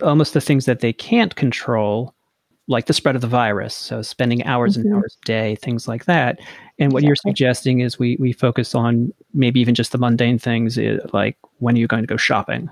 almost 0.00 0.34
the 0.34 0.40
things 0.40 0.66
that 0.66 0.80
they 0.80 0.92
can't 0.92 1.34
control, 1.36 2.14
like 2.68 2.86
the 2.86 2.92
spread 2.92 3.14
of 3.14 3.20
the 3.20 3.28
virus. 3.28 3.74
So 3.74 4.02
spending 4.02 4.44
hours 4.44 4.76
mm-hmm. 4.76 4.88
and 4.88 4.96
hours 4.96 5.16
a 5.22 5.26
day, 5.26 5.56
things 5.56 5.88
like 5.88 6.04
that. 6.06 6.38
And 6.78 6.92
what 6.92 7.02
exactly. 7.02 7.06
you're 7.06 7.16
suggesting 7.16 7.80
is 7.80 7.98
we 7.98 8.16
we 8.18 8.32
focus 8.32 8.74
on 8.74 9.12
maybe 9.34 9.60
even 9.60 9.74
just 9.74 9.92
the 9.92 9.98
mundane 9.98 10.38
things, 10.38 10.78
eh, 10.78 10.98
like 11.12 11.36
when 11.58 11.74
are 11.74 11.78
you 11.78 11.86
going 11.86 12.02
to 12.02 12.06
go 12.06 12.16
shopping? 12.16 12.70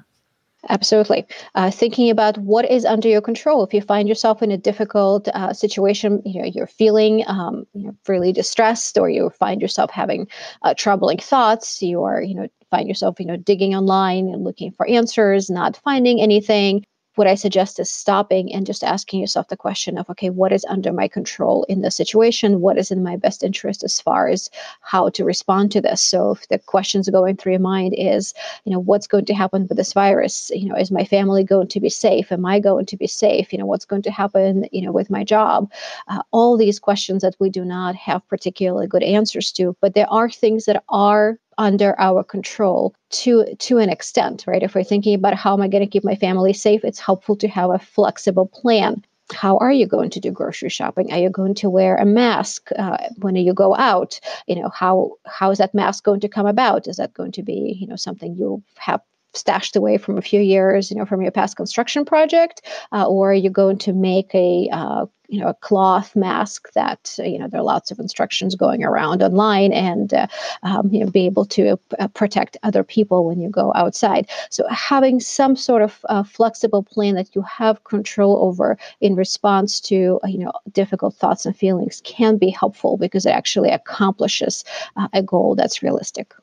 Absolutely. 0.68 1.26
Uh, 1.54 1.70
thinking 1.70 2.10
about 2.10 2.36
what 2.38 2.70
is 2.70 2.84
under 2.84 3.08
your 3.08 3.22
control. 3.22 3.64
If 3.64 3.72
you 3.72 3.80
find 3.80 4.08
yourself 4.08 4.42
in 4.42 4.50
a 4.50 4.58
difficult 4.58 5.26
uh, 5.28 5.54
situation, 5.54 6.20
you 6.26 6.42
know 6.42 6.48
you're 6.48 6.66
feeling 6.66 7.24
um, 7.26 7.66
you 7.72 7.86
know, 7.86 7.96
really 8.06 8.32
distressed, 8.32 8.98
or 8.98 9.08
you 9.08 9.30
find 9.30 9.62
yourself 9.62 9.90
having 9.90 10.28
uh, 10.62 10.74
troubling 10.76 11.18
thoughts, 11.18 11.80
you 11.80 12.02
are 12.04 12.20
you 12.20 12.34
know 12.34 12.48
find 12.70 12.88
yourself 12.88 13.18
you 13.18 13.26
know 13.26 13.36
digging 13.36 13.74
online 13.74 14.28
and 14.28 14.44
looking 14.44 14.70
for 14.72 14.86
answers, 14.86 15.48
not 15.48 15.78
finding 15.78 16.20
anything 16.20 16.84
what 17.16 17.26
I 17.26 17.34
suggest 17.34 17.78
is 17.80 17.90
stopping 17.90 18.52
and 18.52 18.64
just 18.64 18.84
asking 18.84 19.20
yourself 19.20 19.48
the 19.48 19.56
question 19.56 19.98
of, 19.98 20.08
okay, 20.10 20.30
what 20.30 20.52
is 20.52 20.64
under 20.68 20.92
my 20.92 21.08
control 21.08 21.64
in 21.68 21.82
the 21.82 21.90
situation? 21.90 22.60
What 22.60 22.78
is 22.78 22.90
in 22.90 23.02
my 23.02 23.16
best 23.16 23.42
interest 23.42 23.82
as 23.82 24.00
far 24.00 24.28
as 24.28 24.48
how 24.80 25.08
to 25.10 25.24
respond 25.24 25.72
to 25.72 25.80
this? 25.80 26.00
So 26.00 26.32
if 26.32 26.48
the 26.48 26.58
questions 26.58 27.08
going 27.08 27.36
through 27.36 27.52
your 27.52 27.60
mind 27.60 27.94
is, 27.96 28.32
you 28.64 28.72
know, 28.72 28.78
what's 28.78 29.06
going 29.06 29.24
to 29.26 29.34
happen 29.34 29.66
with 29.66 29.76
this 29.76 29.92
virus? 29.92 30.50
You 30.54 30.68
know, 30.68 30.76
is 30.76 30.90
my 30.90 31.04
family 31.04 31.44
going 31.44 31.68
to 31.68 31.80
be 31.80 31.90
safe? 31.90 32.30
Am 32.30 32.46
I 32.46 32.60
going 32.60 32.86
to 32.86 32.96
be 32.96 33.06
safe? 33.06 33.52
You 33.52 33.58
know, 33.58 33.66
what's 33.66 33.84
going 33.84 34.02
to 34.02 34.10
happen, 34.10 34.66
you 34.72 34.82
know, 34.82 34.92
with 34.92 35.10
my 35.10 35.24
job? 35.24 35.70
Uh, 36.08 36.22
all 36.30 36.56
these 36.56 36.78
questions 36.78 37.22
that 37.22 37.36
we 37.40 37.50
do 37.50 37.64
not 37.64 37.96
have 37.96 38.26
particularly 38.28 38.86
good 38.86 39.02
answers 39.02 39.52
to, 39.52 39.76
but 39.80 39.94
there 39.94 40.10
are 40.10 40.30
things 40.30 40.64
that 40.66 40.84
are 40.88 41.38
under 41.60 41.94
our 42.00 42.24
control 42.24 42.94
to 43.10 43.44
to 43.58 43.78
an 43.78 43.90
extent 43.90 44.44
right? 44.46 44.62
If 44.62 44.74
we're 44.74 44.82
thinking 44.82 45.14
about 45.14 45.34
how 45.34 45.52
am 45.52 45.60
i 45.60 45.68
going 45.68 45.84
to 45.84 45.90
keep 45.90 46.04
my 46.04 46.16
family 46.16 46.52
safe 46.52 46.84
it's 46.84 46.98
helpful 46.98 47.36
to 47.36 47.48
have 47.48 47.70
a 47.70 47.78
flexible 47.78 48.46
plan. 48.46 49.04
How 49.32 49.58
are 49.58 49.70
you 49.70 49.86
going 49.86 50.10
to 50.10 50.20
do 50.20 50.32
grocery 50.32 50.70
shopping? 50.70 51.12
Are 51.12 51.18
you 51.18 51.30
going 51.30 51.54
to 51.56 51.70
wear 51.70 51.96
a 51.96 52.04
mask 52.04 52.70
uh, 52.76 52.96
when 53.18 53.36
you 53.36 53.54
go 53.54 53.76
out? 53.76 54.18
You 54.48 54.56
know 54.56 54.70
how 54.70 55.12
how 55.26 55.50
is 55.52 55.58
that 55.58 55.74
mask 55.74 56.02
going 56.02 56.20
to 56.20 56.28
come 56.28 56.46
about? 56.46 56.88
Is 56.88 56.96
that 56.96 57.14
going 57.14 57.32
to 57.32 57.42
be 57.42 57.76
you 57.78 57.86
know 57.86 57.96
something 57.96 58.34
you 58.34 58.62
have 58.76 59.02
stashed 59.32 59.76
away 59.76 59.98
from 59.98 60.18
a 60.18 60.22
few 60.22 60.40
years, 60.40 60.90
you 60.90 60.96
know, 60.96 61.06
from 61.06 61.22
your 61.22 61.30
past 61.30 61.56
construction 61.56 62.04
project, 62.04 62.62
uh, 62.92 63.06
or 63.06 63.32
you're 63.32 63.52
going 63.52 63.78
to 63.78 63.92
make 63.92 64.34
a 64.34 64.68
uh, 64.72 65.06
you 65.28 65.40
know 65.40 65.48
a 65.48 65.54
cloth 65.54 66.16
mask 66.16 66.72
that 66.72 67.14
uh, 67.18 67.22
you 67.22 67.38
know 67.38 67.46
there 67.48 67.60
are 67.60 67.64
lots 67.64 67.90
of 67.90 67.98
instructions 67.98 68.56
going 68.56 68.84
around 68.84 69.22
online 69.22 69.72
and 69.72 70.12
uh, 70.12 70.26
um, 70.64 70.88
you 70.92 71.00
know 71.00 71.10
be 71.10 71.26
able 71.26 71.44
to 71.46 71.78
uh, 71.98 72.08
protect 72.08 72.56
other 72.62 72.82
people 72.82 73.24
when 73.24 73.40
you 73.40 73.48
go 73.48 73.72
outside. 73.74 74.28
So 74.50 74.66
having 74.68 75.20
some 75.20 75.54
sort 75.54 75.82
of 75.82 76.04
uh, 76.08 76.24
flexible 76.24 76.82
plan 76.82 77.14
that 77.14 77.34
you 77.34 77.42
have 77.42 77.84
control 77.84 78.44
over 78.44 78.76
in 79.00 79.14
response 79.14 79.80
to 79.82 80.20
you 80.26 80.38
know 80.38 80.52
difficult 80.72 81.14
thoughts 81.14 81.46
and 81.46 81.56
feelings 81.56 82.02
can 82.04 82.36
be 82.36 82.50
helpful 82.50 82.96
because 82.96 83.24
it 83.24 83.30
actually 83.30 83.70
accomplishes 83.70 84.64
a 85.12 85.22
goal 85.22 85.54
that's 85.54 85.82
realistic 85.82 86.34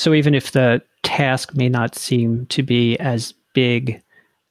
so 0.00 0.14
even 0.14 0.34
if 0.34 0.52
the 0.52 0.80
task 1.02 1.54
may 1.54 1.68
not 1.68 1.94
seem 1.94 2.46
to 2.46 2.62
be 2.62 2.96
as 2.98 3.34
big 3.52 4.02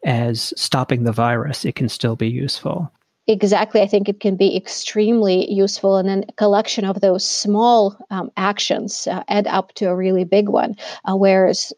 as 0.05 0.53
stopping 0.55 1.05
the 1.05 1.11
virus, 1.11 1.65
it 1.65 1.73
can 1.73 1.89
still 1.89 2.15
be 2.15 2.29
useful. 2.29 2.91
Exactly. 3.25 3.81
I 3.81 3.87
think 3.87 4.07
it 4.07 4.19
can 4.19 4.35
be 4.35 4.55
extremely 4.55 5.51
useful. 5.51 5.97
And 5.97 6.07
then 6.07 6.25
a 6.29 6.33
collection 6.33 6.85
of 6.85 7.01
those 7.01 7.27
small 7.27 7.97
um, 8.11 8.29
actions 8.37 9.07
uh, 9.07 9.23
add 9.27 9.47
up 9.47 9.73
to 9.73 9.85
a 9.85 9.95
really 9.95 10.23
big 10.23 10.49
one. 10.49 10.75
Uh, 11.05 11.15
whereas 11.15 11.73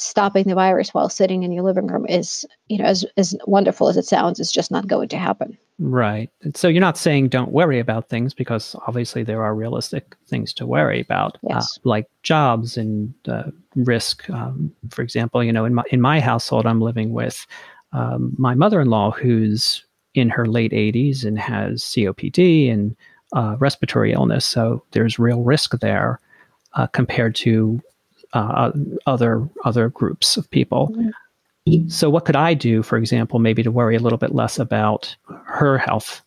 stopping 0.00 0.44
the 0.48 0.54
virus 0.54 0.94
while 0.94 1.08
sitting 1.08 1.42
in 1.42 1.52
your 1.52 1.64
living 1.64 1.86
room 1.86 2.06
is, 2.06 2.46
you 2.68 2.78
know, 2.78 2.84
as, 2.84 3.04
as 3.16 3.36
wonderful 3.46 3.88
as 3.88 3.96
it 3.96 4.04
sounds, 4.04 4.40
is 4.40 4.52
just 4.52 4.70
not 4.70 4.86
going 4.86 5.08
to 5.08 5.18
happen. 5.18 5.56
Right. 5.78 6.30
So 6.54 6.66
you're 6.66 6.80
not 6.80 6.98
saying 6.98 7.28
don't 7.28 7.52
worry 7.52 7.78
about 7.78 8.08
things 8.08 8.34
because 8.34 8.74
obviously 8.86 9.22
there 9.22 9.44
are 9.44 9.54
realistic 9.54 10.16
things 10.26 10.52
to 10.54 10.66
worry 10.66 11.00
about, 11.00 11.36
uh, 11.36 11.50
yes. 11.50 11.78
uh, 11.78 11.80
like 11.88 12.06
jobs 12.22 12.76
and 12.76 13.14
uh, 13.28 13.50
risk. 13.76 14.28
Um, 14.30 14.72
for 14.90 15.02
example, 15.02 15.42
you 15.44 15.52
know, 15.52 15.64
in 15.64 15.74
my 15.74 15.84
in 15.90 16.00
my 16.00 16.18
household, 16.20 16.66
I'm 16.66 16.80
living 16.80 17.12
with 17.12 17.46
um, 17.92 18.34
my 18.36 18.54
mother-in-law 18.54 19.12
who's 19.12 19.84
in 20.14 20.28
her 20.30 20.46
late 20.46 20.72
80s 20.72 21.24
and 21.24 21.38
has 21.38 21.82
COPD 21.82 22.72
and 22.72 22.96
uh, 23.34 23.56
respiratory 23.58 24.12
illness. 24.12 24.44
So 24.44 24.82
there's 24.92 25.18
real 25.18 25.42
risk 25.42 25.78
there 25.78 26.20
uh, 26.74 26.86
compared 26.88 27.34
to 27.36 27.80
uh, 28.32 28.72
other 29.06 29.48
other 29.64 29.88
groups 29.88 30.36
of 30.36 30.50
people. 30.50 30.88
Mm-hmm. 30.88 31.88
So, 31.88 32.08
what 32.10 32.24
could 32.24 32.36
I 32.36 32.54
do, 32.54 32.82
for 32.82 32.96
example, 32.96 33.38
maybe 33.38 33.62
to 33.62 33.70
worry 33.70 33.96
a 33.96 34.00
little 34.00 34.18
bit 34.18 34.34
less 34.34 34.58
about 34.58 35.14
her 35.44 35.78
health? 35.78 36.22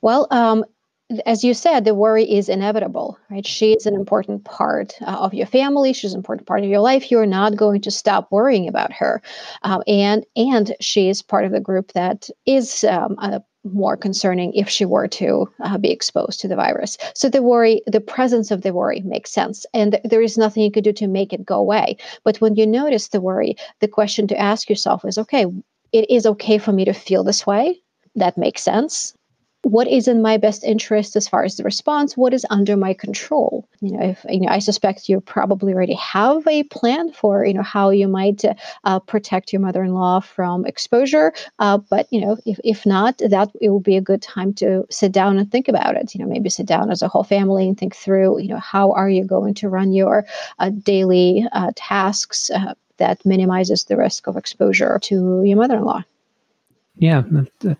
Well, 0.00 0.26
um, 0.30 0.64
as 1.26 1.44
you 1.44 1.54
said, 1.54 1.84
the 1.84 1.94
worry 1.94 2.24
is 2.24 2.48
inevitable, 2.48 3.18
right? 3.30 3.46
She 3.46 3.72
is 3.72 3.86
an 3.86 3.94
important 3.94 4.44
part 4.44 4.94
uh, 5.02 5.18
of 5.18 5.34
your 5.34 5.46
family. 5.46 5.92
She's 5.92 6.12
an 6.12 6.18
important 6.18 6.46
part 6.46 6.62
of 6.62 6.68
your 6.68 6.80
life. 6.80 7.10
You're 7.10 7.26
not 7.26 7.56
going 7.56 7.80
to 7.82 7.90
stop 7.90 8.30
worrying 8.30 8.68
about 8.68 8.92
her, 8.92 9.22
um, 9.62 9.82
and 9.86 10.24
and 10.36 10.74
she 10.80 11.08
is 11.08 11.22
part 11.22 11.44
of 11.44 11.52
the 11.52 11.60
group 11.60 11.92
that 11.92 12.28
is 12.46 12.84
um, 12.84 13.16
a 13.18 13.42
more 13.64 13.96
concerning 13.96 14.52
if 14.54 14.68
she 14.68 14.84
were 14.84 15.08
to 15.08 15.50
uh, 15.60 15.78
be 15.78 15.90
exposed 15.90 16.40
to 16.40 16.48
the 16.48 16.56
virus. 16.56 16.98
So 17.14 17.28
the 17.28 17.42
worry, 17.42 17.82
the 17.86 18.00
presence 18.00 18.50
of 18.50 18.62
the 18.62 18.72
worry 18.72 19.00
makes 19.04 19.32
sense. 19.32 19.66
And 19.74 19.92
th- 19.92 20.04
there 20.04 20.22
is 20.22 20.38
nothing 20.38 20.62
you 20.62 20.70
could 20.70 20.84
do 20.84 20.92
to 20.92 21.06
make 21.06 21.32
it 21.32 21.44
go 21.44 21.56
away. 21.56 21.96
But 22.24 22.40
when 22.40 22.56
you 22.56 22.66
notice 22.66 23.08
the 23.08 23.20
worry, 23.20 23.56
the 23.80 23.88
question 23.88 24.26
to 24.28 24.38
ask 24.38 24.68
yourself 24.68 25.04
is 25.04 25.18
okay, 25.18 25.46
it 25.92 26.10
is 26.10 26.26
okay 26.26 26.58
for 26.58 26.72
me 26.72 26.84
to 26.84 26.92
feel 26.92 27.24
this 27.24 27.46
way. 27.46 27.80
That 28.14 28.38
makes 28.38 28.62
sense. 28.62 29.14
What 29.64 29.88
is 29.88 30.08
in 30.08 30.20
my 30.22 30.36
best 30.36 30.62
interest 30.62 31.16
as 31.16 31.26
far 31.26 31.42
as 31.44 31.56
the 31.56 31.64
response? 31.64 32.16
What 32.16 32.34
is 32.34 32.46
under 32.50 32.76
my 32.76 32.92
control? 32.94 33.66
You 33.80 33.92
know 33.92 34.04
if 34.04 34.24
you 34.28 34.40
know 34.40 34.48
i 34.48 34.58
suspect 34.58 35.08
you 35.08 35.20
probably 35.20 35.72
already 35.72 35.94
have 35.94 36.46
a 36.46 36.62
plan 36.64 37.12
for 37.12 37.44
you 37.44 37.54
know 37.54 37.62
how 37.62 37.90
you 37.90 38.08
might 38.08 38.42
uh, 38.84 39.00
protect 39.00 39.52
your 39.52 39.60
mother-in-law 39.60 40.20
from 40.20 40.66
exposure. 40.66 41.32
Uh, 41.58 41.78
but 41.78 42.06
you 42.10 42.20
know 42.20 42.36
if, 42.46 42.58
if 42.64 42.86
not 42.86 43.18
that 43.18 43.50
it 43.60 43.70
will 43.70 43.80
be 43.80 43.96
a 43.96 44.00
good 44.00 44.22
time 44.22 44.52
to 44.54 44.86
sit 44.90 45.12
down 45.12 45.38
and 45.38 45.50
think 45.50 45.68
about 45.68 45.96
it. 45.96 46.14
You 46.14 46.20
know 46.20 46.30
maybe 46.30 46.50
sit 46.50 46.66
down 46.66 46.90
as 46.90 47.02
a 47.02 47.08
whole 47.08 47.24
family 47.24 47.66
and 47.68 47.78
think 47.78 47.96
through 47.96 48.40
you 48.40 48.48
know 48.48 48.58
how 48.58 48.92
are 48.92 49.08
you 49.08 49.24
going 49.24 49.54
to 49.54 49.68
run 49.68 49.92
your 49.92 50.26
uh, 50.58 50.70
daily 50.70 51.46
uh, 51.52 51.72
tasks 51.74 52.50
uh, 52.50 52.74
that 52.98 53.24
minimizes 53.24 53.84
the 53.84 53.96
risk 53.96 54.26
of 54.26 54.36
exposure 54.36 54.98
to 55.02 55.42
your 55.44 55.56
mother-in-law 55.56 56.02
yeah, 56.96 57.22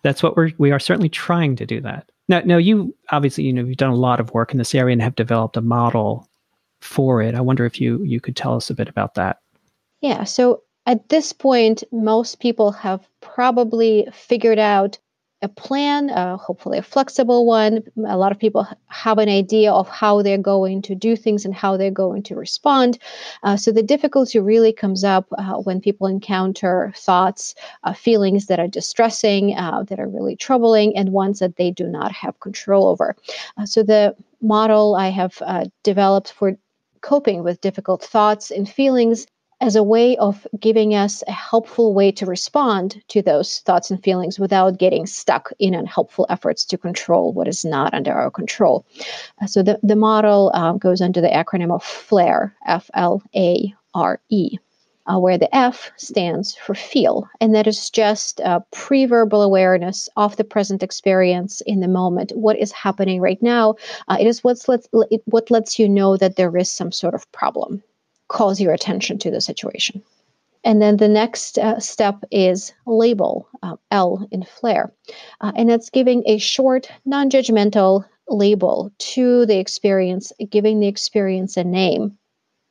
that's 0.02 0.22
what 0.22 0.36
we're 0.36 0.50
we 0.58 0.72
are 0.72 0.78
certainly 0.78 1.08
trying 1.08 1.56
to 1.56 1.66
do 1.66 1.80
that. 1.80 2.10
Now, 2.28 2.40
now 2.40 2.56
you 2.56 2.94
obviously 3.10 3.44
you 3.44 3.52
know 3.52 3.64
you've 3.64 3.76
done 3.76 3.90
a 3.90 3.96
lot 3.96 4.20
of 4.20 4.32
work 4.32 4.52
in 4.52 4.58
this 4.58 4.74
area 4.74 4.92
and 4.92 5.02
have 5.02 5.14
developed 5.14 5.56
a 5.56 5.60
model 5.60 6.28
for 6.80 7.22
it. 7.22 7.34
I 7.34 7.40
wonder 7.40 7.64
if 7.64 7.80
you 7.80 8.02
you 8.02 8.20
could 8.20 8.36
tell 8.36 8.54
us 8.54 8.70
a 8.70 8.74
bit 8.74 8.88
about 8.88 9.14
that. 9.14 9.38
Yeah, 10.00 10.24
so 10.24 10.62
at 10.86 11.08
this 11.08 11.32
point, 11.32 11.82
most 11.92 12.40
people 12.40 12.72
have 12.72 13.08
probably 13.20 14.06
figured 14.12 14.58
out 14.58 14.98
a 15.44 15.48
plan, 15.48 16.10
uh, 16.10 16.36
hopefully 16.38 16.78
a 16.78 16.82
flexible 16.82 17.46
one. 17.46 17.82
A 18.06 18.16
lot 18.16 18.32
of 18.32 18.38
people 18.38 18.66
have 18.88 19.18
an 19.18 19.28
idea 19.28 19.70
of 19.70 19.88
how 19.88 20.22
they're 20.22 20.38
going 20.38 20.80
to 20.82 20.94
do 20.94 21.14
things 21.14 21.44
and 21.44 21.54
how 21.54 21.76
they're 21.76 21.90
going 21.90 22.22
to 22.24 22.34
respond. 22.34 22.98
Uh, 23.42 23.56
so 23.56 23.70
the 23.70 23.82
difficulty 23.82 24.40
really 24.40 24.72
comes 24.72 25.04
up 25.04 25.26
uh, 25.36 25.54
when 25.54 25.80
people 25.80 26.06
encounter 26.06 26.92
thoughts, 26.96 27.54
uh, 27.84 27.92
feelings 27.92 28.46
that 28.46 28.58
are 28.58 28.66
distressing, 28.66 29.54
uh, 29.56 29.84
that 29.84 30.00
are 30.00 30.08
really 30.08 30.34
troubling, 30.34 30.96
and 30.96 31.12
ones 31.12 31.38
that 31.38 31.56
they 31.56 31.70
do 31.70 31.86
not 31.86 32.10
have 32.10 32.40
control 32.40 32.88
over. 32.88 33.14
Uh, 33.58 33.66
so 33.66 33.82
the 33.82 34.16
model 34.40 34.94
I 34.94 35.08
have 35.10 35.40
developed 35.82 36.32
for 36.32 36.56
coping 37.02 37.44
with 37.44 37.60
difficult 37.60 38.02
thoughts 38.02 38.50
and 38.50 38.66
feelings 38.68 39.26
as 39.64 39.76
a 39.76 39.82
way 39.82 40.14
of 40.18 40.46
giving 40.60 40.94
us 40.94 41.24
a 41.26 41.32
helpful 41.32 41.94
way 41.94 42.12
to 42.12 42.26
respond 42.26 43.02
to 43.08 43.22
those 43.22 43.60
thoughts 43.60 43.90
and 43.90 44.04
feelings 44.04 44.38
without 44.38 44.76
getting 44.78 45.06
stuck 45.06 45.50
in 45.58 45.74
unhelpful 45.74 46.26
efforts 46.28 46.66
to 46.66 46.76
control 46.76 47.32
what 47.32 47.48
is 47.48 47.64
not 47.64 47.94
under 47.94 48.12
our 48.12 48.30
control. 48.30 48.84
Uh, 49.40 49.46
so 49.46 49.62
the, 49.62 49.80
the 49.82 49.96
model 49.96 50.50
um, 50.52 50.76
goes 50.76 51.00
under 51.00 51.22
the 51.22 51.28
acronym 51.28 51.74
of 51.74 51.82
FLARE, 51.82 52.54
F 52.66 52.90
L 52.92 53.22
A 53.34 53.74
R 53.94 54.20
E. 54.28 54.58
Uh, 55.06 55.18
where 55.18 55.36
the 55.36 55.54
F 55.54 55.92
stands 55.98 56.54
for 56.54 56.74
feel, 56.74 57.28
and 57.38 57.54
that 57.54 57.66
is 57.66 57.90
just 57.90 58.40
a 58.40 58.64
pre-verbal 58.70 59.42
awareness 59.42 60.08
of 60.16 60.34
the 60.38 60.44
present 60.44 60.82
experience 60.82 61.60
in 61.66 61.80
the 61.80 61.88
moment. 61.88 62.32
What 62.34 62.58
is 62.58 62.72
happening 62.72 63.20
right 63.20 63.42
now? 63.42 63.74
Uh, 64.08 64.16
it 64.18 64.26
is 64.26 64.42
what's 64.42 64.66
let, 64.66 64.86
what 65.26 65.50
lets 65.50 65.78
you 65.78 65.90
know 65.90 66.16
that 66.16 66.36
there 66.36 66.56
is 66.56 66.70
some 66.70 66.90
sort 66.90 67.12
of 67.12 67.30
problem 67.32 67.82
calls 68.34 68.60
your 68.60 68.74
attention 68.74 69.18
to 69.18 69.30
the 69.30 69.40
situation. 69.40 70.02
And 70.64 70.82
then 70.82 70.96
the 70.96 71.08
next 71.08 71.58
uh, 71.58 71.78
step 71.78 72.24
is 72.30 72.72
label, 72.86 73.46
uh, 73.62 73.76
L 73.90 74.26
in 74.30 74.42
FLARE. 74.42 74.92
Uh, 75.40 75.52
and 75.56 75.70
that's 75.70 75.90
giving 75.90 76.22
a 76.26 76.38
short, 76.38 76.90
non 77.04 77.30
judgmental 77.30 78.04
label 78.28 78.90
to 78.98 79.46
the 79.46 79.58
experience, 79.58 80.32
giving 80.50 80.80
the 80.80 80.88
experience 80.88 81.56
a 81.56 81.64
name 81.64 82.18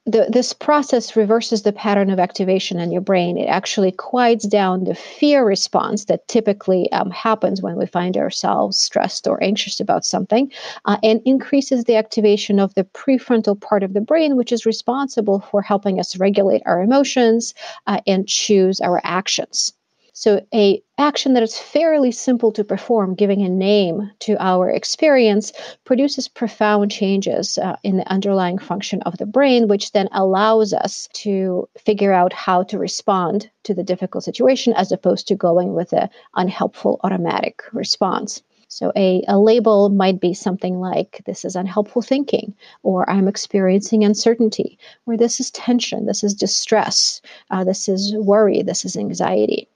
the, 0.06 0.28
this 0.30 0.52
process 0.52 1.16
reverses 1.16 1.62
the 1.62 1.72
pattern 1.72 2.10
of 2.10 2.20
activation 2.20 2.80
in 2.80 2.92
your 2.92 3.02
brain. 3.02 3.38
It 3.38 3.46
actually 3.46 3.92
quiets 3.92 4.46
down 4.46 4.84
the 4.84 4.96
fear 4.96 5.46
response 5.46 6.06
that 6.06 6.28
typically 6.28 6.92
um, 6.92 7.10
happens 7.10 7.62
when 7.62 7.78
we 7.78 7.86
find 7.86 8.18
ourselves 8.18 8.80
stressed 8.80 9.28
or 9.28 9.42
anxious 9.42 9.80
about 9.80 10.06
something, 10.06 10.52
uh, 10.86 10.98
and 11.04 11.22
increases 11.24 11.86
the 11.86 11.96
activation 11.96 12.60
of 12.60 12.74
the 12.74 12.84
prefrontal 12.84 13.60
part 13.60 13.82
of 13.82 13.94
the 13.94 14.02
brain, 14.02 14.36
which 14.36 14.52
is 14.52 14.66
responsible 14.66 15.40
for 15.40 15.62
helping 15.62 16.00
us 16.00 16.18
regulate 16.18 16.64
our 16.66 16.82
emotions 16.82 17.54
uh, 17.88 18.02
and 18.06 18.28
choose 18.28 18.82
our 18.82 19.00
actions. 19.06 19.74
So 20.16 20.46
a 20.54 20.80
action 21.00 21.34
that 21.34 21.42
is 21.42 21.58
fairly 21.58 22.12
simple 22.12 22.52
to 22.52 22.64
perform, 22.64 23.16
giving 23.16 23.42
a 23.42 23.50
name 23.50 24.12
to 24.20 24.38
our 24.40 24.70
experience, 24.70 25.52
produces 25.86 26.28
profound 26.28 26.92
changes 26.92 27.58
uh, 27.58 27.78
in 27.82 27.98
the 27.98 28.08
underlying 28.08 28.60
function 28.60 29.02
of 29.02 29.18
the 29.18 29.26
brain, 29.26 29.68
which 29.68 29.92
then 29.92 30.08
allows 30.12 30.72
us 30.72 31.10
to 31.14 31.68
figure 31.80 32.14
out 32.14 32.32
how 32.32 32.62
to 32.62 32.78
respond 32.78 33.50
to 33.64 33.74
the 33.74 33.84
difficult 33.84 34.24
situation 34.24 34.72
as 34.74 34.92
opposed 34.92 35.28
to 35.30 35.36
going 35.36 35.74
with 35.74 35.92
an 35.94 36.10
unhelpful 36.36 37.00
automatic 37.04 37.64
response. 37.74 38.44
So, 38.68 38.92
a, 38.96 39.24
a 39.28 39.40
label 39.40 39.90
might 39.90 40.20
be 40.20 40.36
something 40.36 40.80
like 40.80 41.24
this 41.26 41.44
is 41.44 41.56
unhelpful 41.56 42.04
thinking, 42.04 42.54
or 42.84 43.10
I'm 43.10 43.28
experiencing 43.28 44.04
uncertainty, 44.04 44.78
or 45.08 45.18
this 45.18 45.40
is 45.40 45.50
tension, 45.50 46.06
this 46.06 46.24
is 46.24 46.36
distress, 46.36 47.20
uh, 47.50 47.64
this 47.64 47.90
is 47.90 48.16
worry, 48.16 48.62
this 48.62 48.86
is 48.86 48.96
anxiety 48.96 49.68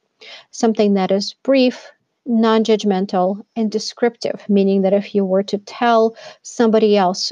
something 0.51 0.93
that 0.93 1.11
is 1.11 1.33
brief, 1.43 1.91
non 2.25 2.63
judgmental, 2.63 3.43
and 3.55 3.71
descriptive, 3.71 4.43
meaning 4.49 4.81
that 4.81 4.93
if 4.93 5.15
you 5.15 5.25
were 5.25 5.43
to 5.43 5.57
tell 5.57 6.15
somebody 6.41 6.97
else 6.97 7.31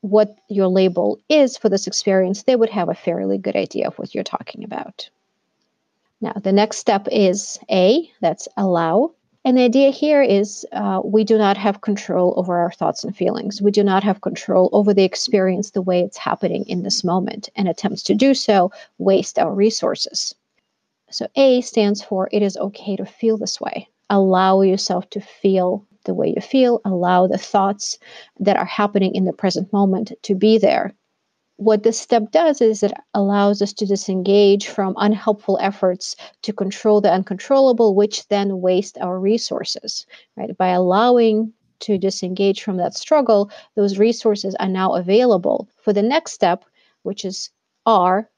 what 0.00 0.36
your 0.48 0.68
label 0.68 1.18
is 1.28 1.56
for 1.56 1.68
this 1.68 1.86
experience, 1.86 2.42
they 2.42 2.56
would 2.56 2.70
have 2.70 2.88
a 2.88 2.94
fairly 2.94 3.38
good 3.38 3.56
idea 3.56 3.86
of 3.86 3.94
what 3.98 4.14
you're 4.14 4.24
talking 4.24 4.62
about. 4.62 5.08
Now, 6.20 6.32
the 6.32 6.52
next 6.52 6.78
step 6.78 7.08
is 7.10 7.58
A, 7.70 8.10
that's 8.20 8.48
allow. 8.56 9.12
And 9.46 9.58
the 9.58 9.62
idea 9.62 9.90
here 9.90 10.22
is 10.22 10.66
uh, 10.72 11.02
we 11.04 11.22
do 11.24 11.36
not 11.36 11.58
have 11.58 11.82
control 11.82 12.32
over 12.36 12.56
our 12.56 12.72
thoughts 12.72 13.04
and 13.04 13.14
feelings. 13.14 13.60
We 13.60 13.70
do 13.70 13.84
not 13.84 14.02
have 14.02 14.22
control 14.22 14.70
over 14.72 14.94
the 14.94 15.04
experience 15.04 15.70
the 15.70 15.82
way 15.82 16.00
it's 16.00 16.16
happening 16.16 16.64
in 16.66 16.82
this 16.82 17.04
moment, 17.04 17.50
and 17.54 17.68
attempts 17.68 18.02
to 18.04 18.14
do 18.14 18.32
so 18.32 18.72
waste 18.96 19.38
our 19.38 19.54
resources. 19.54 20.34
So 21.14 21.28
A 21.36 21.60
stands 21.60 22.02
for 22.02 22.28
it 22.32 22.42
is 22.42 22.56
okay 22.56 22.96
to 22.96 23.06
feel 23.06 23.38
this 23.38 23.60
way. 23.60 23.88
Allow 24.10 24.62
yourself 24.62 25.08
to 25.10 25.20
feel 25.20 25.86
the 26.06 26.12
way 26.12 26.34
you 26.34 26.40
feel, 26.40 26.80
allow 26.84 27.28
the 27.28 27.38
thoughts 27.38 28.00
that 28.40 28.56
are 28.56 28.64
happening 28.64 29.14
in 29.14 29.24
the 29.24 29.32
present 29.32 29.72
moment 29.72 30.10
to 30.22 30.34
be 30.34 30.58
there. 30.58 30.92
What 31.54 31.84
this 31.84 32.00
step 32.00 32.32
does 32.32 32.60
is 32.60 32.82
it 32.82 32.92
allows 33.14 33.62
us 33.62 33.72
to 33.74 33.86
disengage 33.86 34.66
from 34.66 34.96
unhelpful 34.96 35.56
efforts 35.62 36.16
to 36.42 36.52
control 36.52 37.00
the 37.00 37.12
uncontrollable, 37.12 37.94
which 37.94 38.26
then 38.26 38.60
waste 38.60 38.98
our 38.98 39.20
resources. 39.20 40.06
Right? 40.36 40.58
By 40.58 40.70
allowing 40.70 41.52
to 41.82 41.96
disengage 41.96 42.60
from 42.64 42.78
that 42.78 42.94
struggle, 42.94 43.52
those 43.76 44.00
resources 44.00 44.56
are 44.56 44.68
now 44.68 44.94
available 44.94 45.68
for 45.76 45.92
the 45.92 46.02
next 46.02 46.32
step, 46.32 46.64
which 47.04 47.24
is 47.24 47.50
R 47.86 48.28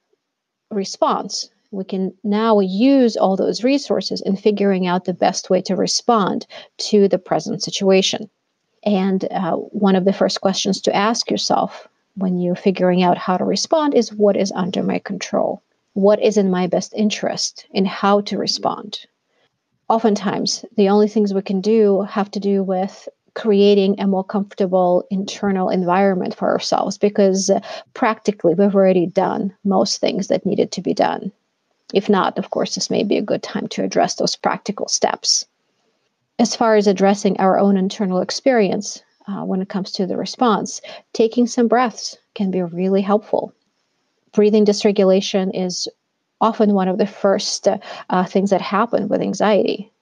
response 0.70 1.48
we 1.76 1.84
can 1.84 2.12
now 2.24 2.58
use 2.60 3.16
all 3.16 3.36
those 3.36 3.62
resources 3.62 4.20
in 4.22 4.36
figuring 4.36 4.86
out 4.86 5.04
the 5.04 5.12
best 5.12 5.50
way 5.50 5.60
to 5.62 5.76
respond 5.76 6.46
to 6.78 7.06
the 7.08 7.18
present 7.18 7.62
situation. 7.62 8.28
And 8.84 9.26
uh, 9.30 9.52
one 9.52 9.96
of 9.96 10.04
the 10.04 10.12
first 10.12 10.40
questions 10.40 10.80
to 10.82 10.96
ask 10.96 11.30
yourself 11.30 11.86
when 12.16 12.38
you're 12.38 12.54
figuring 12.54 13.02
out 13.02 13.18
how 13.18 13.36
to 13.36 13.44
respond 13.44 13.94
is 13.94 14.12
what 14.12 14.36
is 14.36 14.52
under 14.52 14.82
my 14.82 14.98
control? 14.98 15.62
What 15.92 16.22
is 16.22 16.36
in 16.36 16.50
my 16.50 16.66
best 16.66 16.94
interest 16.94 17.66
in 17.72 17.84
how 17.84 18.22
to 18.22 18.38
respond? 18.38 19.00
Oftentimes, 19.88 20.64
the 20.76 20.88
only 20.88 21.08
things 21.08 21.34
we 21.34 21.42
can 21.42 21.60
do 21.60 22.02
have 22.02 22.30
to 22.32 22.40
do 22.40 22.62
with 22.62 23.08
creating 23.34 24.00
a 24.00 24.06
more 24.06 24.24
comfortable 24.24 25.04
internal 25.10 25.68
environment 25.68 26.34
for 26.34 26.50
ourselves 26.50 26.96
because 26.96 27.50
uh, 27.50 27.60
practically 27.92 28.54
we've 28.54 28.74
already 28.74 29.06
done 29.06 29.54
most 29.62 30.00
things 30.00 30.28
that 30.28 30.46
needed 30.46 30.72
to 30.72 30.80
be 30.80 30.94
done. 30.94 31.30
If 31.94 32.08
not, 32.08 32.38
of 32.38 32.50
course, 32.50 32.74
this 32.74 32.90
may 32.90 33.04
be 33.04 33.16
a 33.16 33.22
good 33.22 33.42
time 33.42 33.68
to 33.68 33.84
address 33.84 34.14
those 34.14 34.36
practical 34.36 34.88
steps. 34.88 35.46
As 36.38 36.56
far 36.56 36.76
as 36.76 36.86
addressing 36.86 37.38
our 37.38 37.58
own 37.58 37.76
internal 37.76 38.20
experience, 38.20 39.02
uh, 39.28 39.44
when 39.44 39.62
it 39.62 39.68
comes 39.68 39.92
to 39.92 40.06
the 40.06 40.16
response, 40.16 40.80
taking 41.12 41.46
some 41.46 41.68
breaths 41.68 42.16
can 42.34 42.50
be 42.50 42.62
really 42.62 43.02
helpful. 43.02 43.52
Breathing 44.32 44.64
dysregulation 44.64 45.50
is 45.54 45.88
often 46.40 46.74
one 46.74 46.88
of 46.88 46.98
the 46.98 47.06
first 47.06 47.66
uh, 47.68 48.24
things 48.24 48.50
that 48.50 48.60
happen 48.60 49.08
with 49.08 49.22
anxiety. 49.22 49.92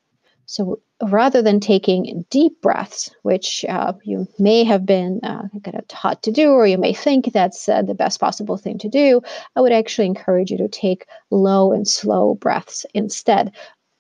So 0.46 0.80
rather 1.02 1.42
than 1.42 1.60
taking 1.60 2.24
deep 2.30 2.60
breaths, 2.60 3.10
which 3.22 3.64
uh, 3.68 3.94
you 4.04 4.28
may 4.38 4.64
have 4.64 4.86
been 4.86 5.20
uh, 5.22 5.48
kind 5.64 5.76
of 5.76 5.88
taught 5.88 6.22
to 6.24 6.32
do, 6.32 6.50
or 6.50 6.66
you 6.66 6.78
may 6.78 6.92
think 6.92 7.32
that's 7.32 7.68
uh, 7.68 7.82
the 7.82 7.94
best 7.94 8.20
possible 8.20 8.56
thing 8.56 8.78
to 8.78 8.88
do, 8.88 9.22
I 9.56 9.60
would 9.60 9.72
actually 9.72 10.06
encourage 10.06 10.50
you 10.50 10.58
to 10.58 10.68
take 10.68 11.06
low 11.30 11.72
and 11.72 11.86
slow 11.86 12.34
breaths 12.34 12.86
instead, 12.94 13.52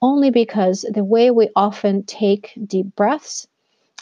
only 0.02 0.30
because 0.30 0.84
the 0.90 1.04
way 1.04 1.30
we 1.30 1.48
often 1.56 2.04
take 2.04 2.52
deep 2.66 2.94
breaths 2.96 3.46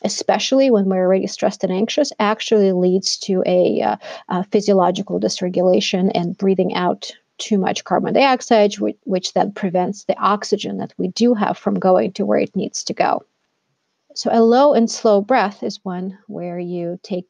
especially 0.04 0.70
when 0.70 0.86
we're 0.86 1.04
already 1.04 1.26
stressed 1.26 1.62
and 1.64 1.72
anxious, 1.72 2.12
actually 2.18 2.72
leads 2.72 3.16
to 3.18 3.42
a, 3.46 3.80
uh, 3.80 3.96
a, 4.28 4.44
physiological 4.44 5.20
dysregulation 5.20 6.10
and 6.14 6.36
breathing 6.36 6.74
out 6.74 7.12
too 7.42 7.58
much 7.58 7.84
carbon 7.84 8.14
dioxide, 8.14 8.78
which, 8.78 8.96
which 9.04 9.32
then 9.34 9.52
prevents 9.52 10.04
the 10.04 10.16
oxygen 10.18 10.78
that 10.78 10.94
we 10.96 11.08
do 11.08 11.34
have 11.34 11.58
from 11.58 11.78
going 11.78 12.12
to 12.12 12.24
where 12.24 12.38
it 12.38 12.54
needs 12.54 12.84
to 12.84 12.94
go. 12.94 13.24
So 14.14 14.30
a 14.32 14.42
low 14.42 14.74
and 14.74 14.90
slow 14.90 15.20
breath 15.20 15.62
is 15.62 15.84
one 15.84 16.18
where 16.28 16.58
you 16.58 17.00
take 17.02 17.28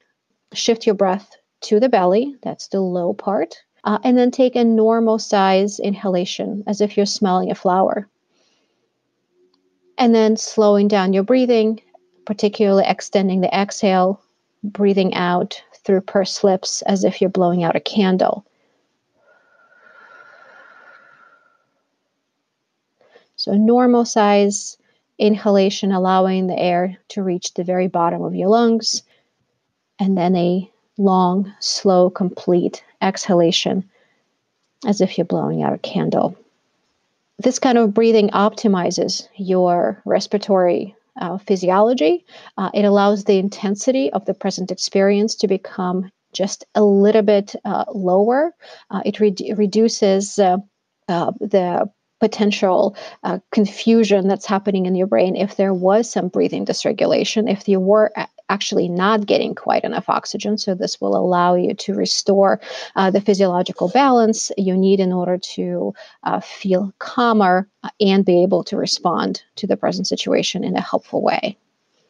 shift 0.53 0.85
your 0.85 0.95
breath 0.95 1.31
to 1.63 1.81
the 1.81 1.89
belly, 1.89 2.37
that's 2.43 2.69
the 2.69 2.81
low 2.81 3.15
part, 3.15 3.57
uh, 3.85 3.99
and 4.05 4.19
then 4.19 4.31
take 4.31 4.55
a 4.55 4.65
normal 4.65 5.19
size 5.19 5.81
inhalation 5.81 6.63
as 6.67 6.81
if 6.81 6.97
you're 6.97 7.07
smelling 7.07 7.51
a 7.51 7.55
flower. 7.55 8.09
And 9.97 10.15
then 10.15 10.37
slowing 10.37 10.89
down 10.89 11.13
your 11.13 11.23
breathing, 11.23 11.81
particularly 12.27 12.85
extending 12.87 13.41
the 13.41 13.55
exhale, 13.59 14.21
breathing 14.63 15.15
out 15.15 15.63
through 15.85 16.01
pursed 16.03 16.45
lips 16.45 16.83
as 16.83 17.05
if 17.05 17.21
you're 17.21 17.31
blowing 17.31 17.63
out 17.63 17.77
a 17.77 17.81
candle. 17.81 18.45
So, 23.43 23.55
normal 23.55 24.05
size 24.05 24.79
inhalation, 25.19 25.91
allowing 25.91 26.47
the 26.47 26.57
air 26.57 26.97
to 27.09 27.25
reach 27.25 27.55
the 27.55 27.65
very 27.65 27.89
bottom 27.89 28.23
of 28.23 28.37
your 28.37 28.49
lungs, 28.49 29.03
and 29.99 30.17
then 30.17 30.37
a 30.37 30.71
long, 30.97 31.53
slow, 31.59 32.09
complete 32.09 32.85
exhalation 33.01 33.91
as 34.87 35.01
if 35.01 35.19
you're 35.19 35.25
blowing 35.25 35.61
out 35.61 35.73
a 35.73 35.79
candle. 35.79 36.37
This 37.41 37.59
kind 37.59 37.79
of 37.79 37.93
breathing 37.93 38.29
optimizes 38.29 39.27
your 39.37 40.01
respiratory 40.05 40.95
uh, 41.21 41.39
physiology. 41.39 42.25
Uh, 42.57 42.71
it 42.73 42.85
allows 42.85 43.25
the 43.25 43.39
intensity 43.39 44.13
of 44.13 44.25
the 44.25 44.35
present 44.35 44.71
experience 44.71 45.35
to 45.35 45.49
become 45.49 46.13
just 46.33 46.65
a 46.77 46.85
little 46.85 47.23
bit 47.23 47.57
uh, 47.65 47.87
lower. 47.93 48.55
Uh, 48.89 49.03
it 49.05 49.19
re- 49.19 49.53
reduces 49.57 50.39
uh, 50.39 50.59
uh, 51.09 51.33
the 51.41 51.91
potential 52.23 52.97
uh, 53.25 53.41
confusion 53.51 54.29
that's 54.29 54.47
happening 54.47 54.87
in 54.87 54.95
your 54.95 55.09
brain 55.09 55.35
if 55.35 55.57
there 55.57 55.75
was 55.75 56.09
some 56.09 56.29
breathing 56.29 56.65
dysregulation, 56.65 57.51
if 57.51 57.69
you 57.69 57.81
were 57.81 58.13
actually 58.49 58.89
not 58.89 59.27
getting 59.27 59.57
quite 59.57 59.83
enough 59.83 60.09
oxygen. 60.09 60.57
So, 60.57 60.77
this 60.77 61.01
will 61.01 61.17
allow 61.17 61.57
you 61.57 61.75
to 61.75 61.95
restore 61.95 62.61
uh, 62.95 63.11
the 63.11 63.21
physiological 63.21 63.89
balance 63.89 64.53
you 64.57 64.77
need 64.77 65.01
in 65.01 65.13
order 65.13 65.37
to 65.37 65.95
uh, 66.23 66.39
feel 66.39 66.93
calmer 67.01 67.69
uh, 67.83 67.91
and 68.01 68.25
be 68.25 68.41
able 68.41 68.63
to 68.65 68.77
respond 68.77 69.43
to 69.57 69.67
the 69.67 69.77
present 69.77 70.07
situation 70.07 70.63
in 70.63 70.77
a 70.77 70.81
helpful 70.81 71.23
way. 71.23 71.59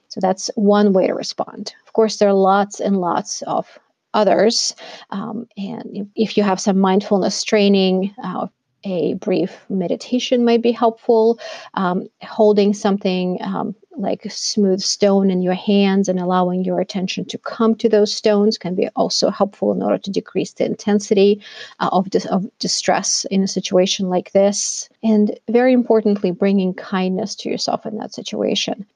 So, 0.08 0.20
that's 0.20 0.50
one 0.56 0.92
way 0.92 1.06
to 1.06 1.14
respond. 1.14 1.74
Of 1.86 1.94
course, 1.94 2.18
there 2.18 2.28
are 2.28 2.34
lots 2.34 2.80
and 2.80 3.00
lots 3.00 3.40
of 3.42 3.78
others. 4.12 4.74
Um, 5.08 5.48
and 5.56 6.10
if 6.14 6.36
you 6.36 6.42
have 6.42 6.60
some 6.60 6.78
mindfulness 6.78 7.44
training, 7.44 8.14
uh, 8.22 8.48
a 8.84 9.14
brief 9.14 9.64
meditation 9.68 10.44
might 10.44 10.62
be 10.62 10.72
helpful. 10.72 11.38
Um, 11.74 12.08
holding 12.22 12.74
something 12.74 13.38
um, 13.42 13.74
like 13.96 14.24
a 14.24 14.30
smooth 14.30 14.80
stone 14.80 15.30
in 15.30 15.42
your 15.42 15.54
hands 15.54 16.08
and 16.08 16.18
allowing 16.18 16.64
your 16.64 16.80
attention 16.80 17.24
to 17.26 17.38
come 17.38 17.74
to 17.76 17.88
those 17.88 18.12
stones 18.12 18.58
can 18.58 18.74
be 18.74 18.88
also 18.96 19.30
helpful 19.30 19.72
in 19.72 19.82
order 19.82 19.98
to 19.98 20.10
decrease 20.10 20.54
the 20.54 20.64
intensity 20.64 21.42
uh, 21.80 21.90
of, 21.92 22.10
dis- 22.10 22.26
of 22.26 22.46
distress 22.58 23.26
in 23.30 23.42
a 23.42 23.48
situation 23.48 24.08
like 24.08 24.32
this. 24.32 24.88
And 25.02 25.38
very 25.50 25.72
importantly, 25.72 26.30
bringing 26.30 26.74
kindness 26.74 27.34
to 27.36 27.48
yourself 27.48 27.86
in 27.86 27.96
that 27.98 28.14
situation 28.14 28.86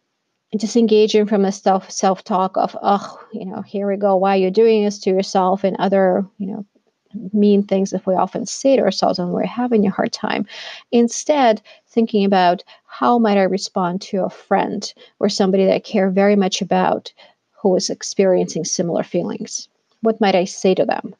disengaging 0.57 1.27
from 1.27 1.45
a 1.45 1.53
self 1.53 1.91
self 1.91 2.23
talk 2.25 2.57
of 2.57 2.77
oh 2.81 3.21
you 3.33 3.45
know 3.45 3.63
here 3.63 3.89
we 3.89 3.97
go 3.97 4.17
why 4.17 4.35
are 4.35 4.41
you 4.41 4.51
doing 4.51 4.85
this 4.85 5.01
to 5.01 5.11
yourself 5.11 5.65
and 5.65 5.77
other 5.79 6.25
you 6.39 6.47
know 6.47 6.65
mean 7.33 7.63
things 7.63 7.91
that 7.91 8.07
we 8.07 8.15
often 8.15 8.47
say 8.47 8.77
to 8.77 8.83
ourselves 8.83 9.19
when 9.19 9.31
we're 9.31 9.47
having 9.47 9.87
a 9.87 9.91
hard 9.91 10.13
time. 10.13 10.47
Instead, 10.93 11.63
thinking 11.89 12.25
about 12.25 12.63
how 12.87 13.19
might 13.19 13.39
I 13.39 13.43
respond 13.43 14.01
to 14.03 14.25
a 14.25 14.31
friend 14.31 14.93
or 15.19 15.29
somebody 15.29 15.65
that 15.65 15.75
I 15.75 15.79
care 15.79 16.11
very 16.11 16.37
much 16.37 16.63
about 16.63 17.13
who 17.53 17.75
is 17.77 17.91
experiencing 17.91 18.65
similar 18.65 19.03
feelings. 19.03 19.69
What 20.03 20.21
might 20.21 20.35
I 20.35 20.45
say 20.45 20.75
to 20.75 20.85
them? 20.85 21.15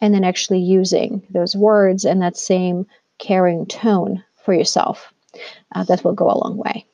And 0.00 0.12
then 0.12 0.24
actually 0.24 0.60
using 0.60 1.22
those 1.30 1.56
words 1.56 2.04
and 2.04 2.20
that 2.22 2.36
same 2.36 2.86
caring 3.18 3.66
tone 3.66 4.22
for 4.44 4.52
yourself. 4.52 5.12
Uh, 5.74 5.84
that 5.84 6.02
will 6.02 6.14
go 6.14 6.30
a 6.30 6.38
long 6.38 6.56
way. 6.56 6.86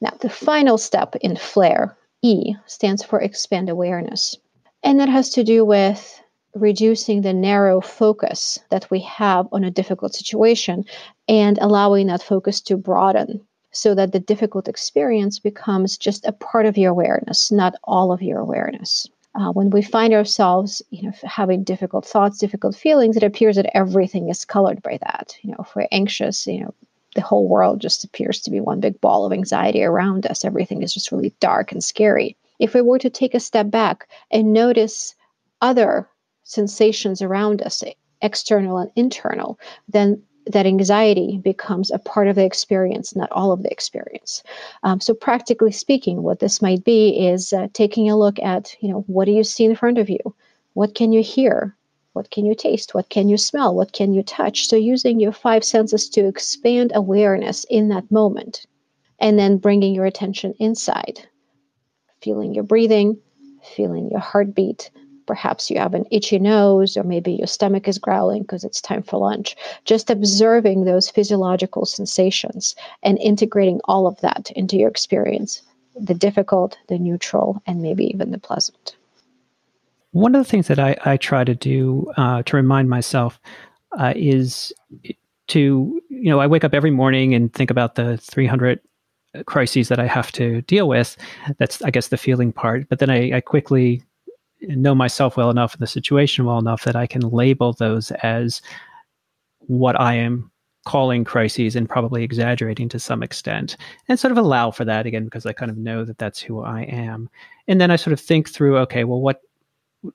Now, 0.00 0.16
the 0.20 0.30
final 0.30 0.78
step 0.78 1.16
in 1.16 1.36
FLARE, 1.36 1.96
E, 2.22 2.54
stands 2.66 3.02
for 3.02 3.20
expand 3.20 3.68
awareness. 3.68 4.36
And 4.82 4.98
that 5.00 5.08
has 5.08 5.30
to 5.30 5.44
do 5.44 5.64
with 5.64 6.21
reducing 6.54 7.22
the 7.22 7.32
narrow 7.32 7.80
focus 7.80 8.58
that 8.70 8.90
we 8.90 9.00
have 9.00 9.48
on 9.52 9.64
a 9.64 9.70
difficult 9.70 10.14
situation 10.14 10.84
and 11.28 11.58
allowing 11.58 12.06
that 12.08 12.22
focus 12.22 12.60
to 12.60 12.76
broaden 12.76 13.40
so 13.70 13.94
that 13.94 14.12
the 14.12 14.20
difficult 14.20 14.68
experience 14.68 15.38
becomes 15.38 15.96
just 15.96 16.26
a 16.26 16.32
part 16.32 16.66
of 16.66 16.76
your 16.76 16.90
awareness, 16.90 17.50
not 17.50 17.74
all 17.84 18.12
of 18.12 18.22
your 18.22 18.38
awareness. 18.38 19.08
Uh, 19.34 19.50
when 19.52 19.70
we 19.70 19.80
find 19.80 20.12
ourselves, 20.12 20.82
you 20.90 21.02
know, 21.02 21.12
having 21.24 21.64
difficult 21.64 22.04
thoughts, 22.04 22.36
difficult 22.38 22.76
feelings, 22.76 23.16
it 23.16 23.22
appears 23.22 23.56
that 23.56 23.74
everything 23.74 24.28
is 24.28 24.44
colored 24.44 24.82
by 24.82 24.98
that. 24.98 25.34
You 25.40 25.52
know, 25.52 25.56
if 25.60 25.74
we're 25.74 25.88
anxious, 25.90 26.46
you 26.46 26.60
know, 26.60 26.74
the 27.14 27.22
whole 27.22 27.48
world 27.48 27.80
just 27.80 28.04
appears 28.04 28.42
to 28.42 28.50
be 28.50 28.60
one 28.60 28.80
big 28.80 29.00
ball 29.00 29.24
of 29.24 29.32
anxiety 29.32 29.82
around 29.82 30.26
us. 30.26 30.44
Everything 30.44 30.82
is 30.82 30.92
just 30.92 31.12
really 31.12 31.34
dark 31.40 31.72
and 31.72 31.82
scary. 31.82 32.36
If 32.58 32.74
we 32.74 32.82
were 32.82 32.98
to 32.98 33.10
take 33.10 33.34
a 33.34 33.40
step 33.40 33.70
back 33.70 34.06
and 34.30 34.52
notice 34.52 35.14
other 35.62 36.08
sensations 36.52 37.22
around 37.22 37.62
us, 37.62 37.82
external 38.20 38.78
and 38.78 38.90
internal, 38.96 39.58
then 39.88 40.22
that 40.46 40.66
anxiety 40.66 41.38
becomes 41.38 41.90
a 41.90 41.98
part 41.98 42.28
of 42.28 42.36
the 42.36 42.44
experience, 42.44 43.14
not 43.14 43.30
all 43.32 43.52
of 43.52 43.62
the 43.62 43.70
experience. 43.70 44.42
Um, 44.82 45.00
so, 45.00 45.14
practically 45.14 45.72
speaking, 45.72 46.22
what 46.22 46.40
this 46.40 46.60
might 46.60 46.84
be 46.84 47.10
is 47.28 47.52
uh, 47.52 47.68
taking 47.72 48.10
a 48.10 48.16
look 48.16 48.38
at, 48.40 48.74
you 48.80 48.88
know, 48.88 49.04
what 49.06 49.26
do 49.26 49.32
you 49.32 49.44
see 49.44 49.64
in 49.64 49.76
front 49.76 49.98
of 49.98 50.10
you? 50.10 50.18
What 50.74 50.94
can 50.94 51.12
you 51.12 51.22
hear? 51.22 51.76
What 52.14 52.30
can 52.30 52.44
you 52.44 52.54
taste? 52.54 52.94
What 52.94 53.08
can 53.08 53.28
you 53.28 53.38
smell? 53.38 53.74
What 53.74 53.92
can 53.92 54.12
you 54.12 54.22
touch? 54.22 54.68
So, 54.68 54.76
using 54.76 55.20
your 55.20 55.32
five 55.32 55.64
senses 55.64 56.08
to 56.10 56.26
expand 56.26 56.92
awareness 56.94 57.64
in 57.70 57.88
that 57.88 58.10
moment, 58.10 58.66
and 59.20 59.38
then 59.38 59.58
bringing 59.58 59.94
your 59.94 60.06
attention 60.06 60.54
inside, 60.58 61.20
feeling 62.20 62.52
your 62.52 62.64
breathing, 62.64 63.18
feeling 63.76 64.10
your 64.10 64.20
heartbeat, 64.20 64.90
Perhaps 65.26 65.70
you 65.70 65.78
have 65.78 65.94
an 65.94 66.04
itchy 66.10 66.38
nose, 66.38 66.96
or 66.96 67.04
maybe 67.04 67.32
your 67.32 67.46
stomach 67.46 67.88
is 67.88 67.98
growling 67.98 68.42
because 68.42 68.64
it's 68.64 68.80
time 68.80 69.02
for 69.02 69.18
lunch. 69.18 69.56
Just 69.84 70.10
observing 70.10 70.84
those 70.84 71.10
physiological 71.10 71.86
sensations 71.86 72.74
and 73.02 73.18
integrating 73.18 73.80
all 73.84 74.06
of 74.06 74.20
that 74.20 74.50
into 74.52 74.76
your 74.76 74.88
experience 74.88 75.62
the 75.94 76.14
difficult, 76.14 76.78
the 76.88 76.98
neutral, 76.98 77.62
and 77.66 77.82
maybe 77.82 78.04
even 78.06 78.30
the 78.30 78.38
pleasant. 78.38 78.96
One 80.12 80.34
of 80.34 80.44
the 80.44 80.50
things 80.50 80.68
that 80.68 80.78
I, 80.78 80.96
I 81.04 81.16
try 81.16 81.44
to 81.44 81.54
do 81.54 82.10
uh, 82.16 82.42
to 82.44 82.56
remind 82.56 82.88
myself 82.88 83.40
uh, 83.98 84.12
is 84.16 84.72
to, 85.48 86.00
you 86.08 86.30
know, 86.30 86.40
I 86.40 86.46
wake 86.46 86.64
up 86.64 86.74
every 86.74 86.90
morning 86.90 87.34
and 87.34 87.52
think 87.52 87.70
about 87.70 87.94
the 87.94 88.16
300 88.18 88.80
crises 89.46 89.88
that 89.88 89.98
I 89.98 90.06
have 90.06 90.32
to 90.32 90.62
deal 90.62 90.88
with. 90.88 91.16
That's, 91.58 91.80
I 91.82 91.90
guess, 91.90 92.08
the 92.08 92.16
feeling 92.16 92.52
part. 92.52 92.88
But 92.88 92.98
then 92.98 93.10
I, 93.10 93.36
I 93.36 93.40
quickly 93.40 94.02
know 94.68 94.94
myself 94.94 95.36
well 95.36 95.50
enough 95.50 95.74
and 95.74 95.82
the 95.82 95.86
situation 95.86 96.44
well 96.44 96.58
enough 96.58 96.84
that 96.84 96.96
I 96.96 97.06
can 97.06 97.22
label 97.22 97.72
those 97.72 98.10
as 98.22 98.62
what 99.60 100.00
I 100.00 100.14
am 100.14 100.50
calling 100.84 101.24
crises 101.24 101.76
and 101.76 101.88
probably 101.88 102.24
exaggerating 102.24 102.88
to 102.88 102.98
some 102.98 103.22
extent 103.22 103.76
and 104.08 104.18
sort 104.18 104.32
of 104.32 104.38
allow 104.38 104.70
for 104.70 104.84
that 104.84 105.06
again 105.06 105.24
because 105.24 105.46
I 105.46 105.52
kind 105.52 105.70
of 105.70 105.76
know 105.76 106.04
that 106.04 106.18
that's 106.18 106.40
who 106.40 106.60
I 106.60 106.82
am. 106.82 107.30
And 107.68 107.80
then 107.80 107.90
I 107.90 107.96
sort 107.96 108.12
of 108.12 108.20
think 108.20 108.48
through 108.48 108.78
okay, 108.78 109.04
well, 109.04 109.20
what 109.20 109.42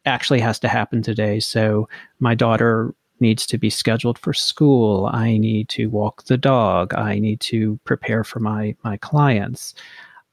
actually 0.06 0.42
has 0.42 0.60
to 0.60 0.68
happen 0.68 1.02
today? 1.02 1.40
So 1.40 1.88
my 2.20 2.36
daughter 2.36 2.94
needs 3.20 3.46
to 3.48 3.58
be 3.58 3.70
scheduled 3.70 4.20
for 4.20 4.34
school. 4.34 5.10
I 5.12 5.38
need 5.38 5.70
to 5.70 5.88
walk 5.88 6.26
the 6.26 6.38
dog. 6.38 6.94
I 6.94 7.18
need 7.18 7.40
to 7.42 7.80
prepare 7.86 8.24
for 8.24 8.40
my 8.40 8.76
my 8.84 8.98
clients. 8.98 9.74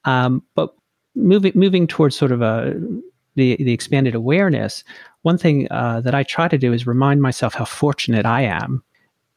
Um, 0.05 0.42
but 0.55 0.74
moving 1.14 1.53
moving 1.55 1.87
towards 1.87 2.16
sort 2.16 2.33
of 2.33 2.42
a 2.42 2.74
the 3.35 3.57
the 3.57 3.73
expanded 3.73 4.14
awareness, 4.14 4.85
one 5.23 5.38
thing 5.38 5.68
uh, 5.70 6.01
that 6.03 6.14
I 6.14 6.23
try 6.23 6.49
to 6.49 6.59
do 6.59 6.73
is 6.73 6.87
remind 6.87 7.23
myself 7.23 7.55
how 7.55 7.64
fortunate 7.64 8.27
I 8.27 8.42
am 8.42 8.83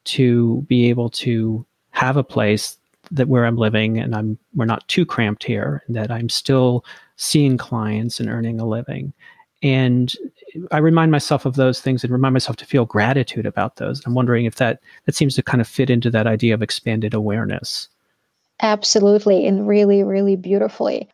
to 0.04 0.62
be 0.68 0.88
able 0.88 1.10
to 1.10 1.64
have 1.90 2.16
a 2.16 2.24
place 2.24 2.78
that 3.10 3.28
where 3.28 3.46
I'm 3.46 3.56
living 3.56 3.98
and 3.98 4.14
I'm 4.14 4.38
we're 4.54 4.64
not 4.66 4.86
too 4.88 5.06
cramped 5.06 5.44
here, 5.44 5.82
and 5.86 5.96
that 5.96 6.10
I'm 6.10 6.28
still 6.28 6.84
seeing 7.16 7.56
clients 7.56 8.20
and 8.20 8.28
earning 8.28 8.60
a 8.60 8.66
living. 8.66 9.12
And 9.62 10.14
I 10.70 10.78
remind 10.78 11.10
myself 11.10 11.44
of 11.44 11.56
those 11.56 11.80
things 11.80 12.04
and 12.04 12.12
remind 12.12 12.32
myself 12.32 12.56
to 12.58 12.64
feel 12.64 12.84
gratitude 12.84 13.44
about 13.44 13.76
those. 13.76 14.04
I'm 14.06 14.14
wondering 14.14 14.44
if 14.44 14.56
that 14.56 14.80
that 15.06 15.16
seems 15.16 15.34
to 15.34 15.42
kind 15.42 15.60
of 15.60 15.66
fit 15.66 15.90
into 15.90 16.10
that 16.10 16.26
idea 16.26 16.54
of 16.54 16.62
expanded 16.62 17.14
awareness. 17.14 17.88
Absolutely, 18.60 19.46
and 19.46 19.66
really, 19.68 20.02
really 20.02 20.36
beautifully 20.36 21.08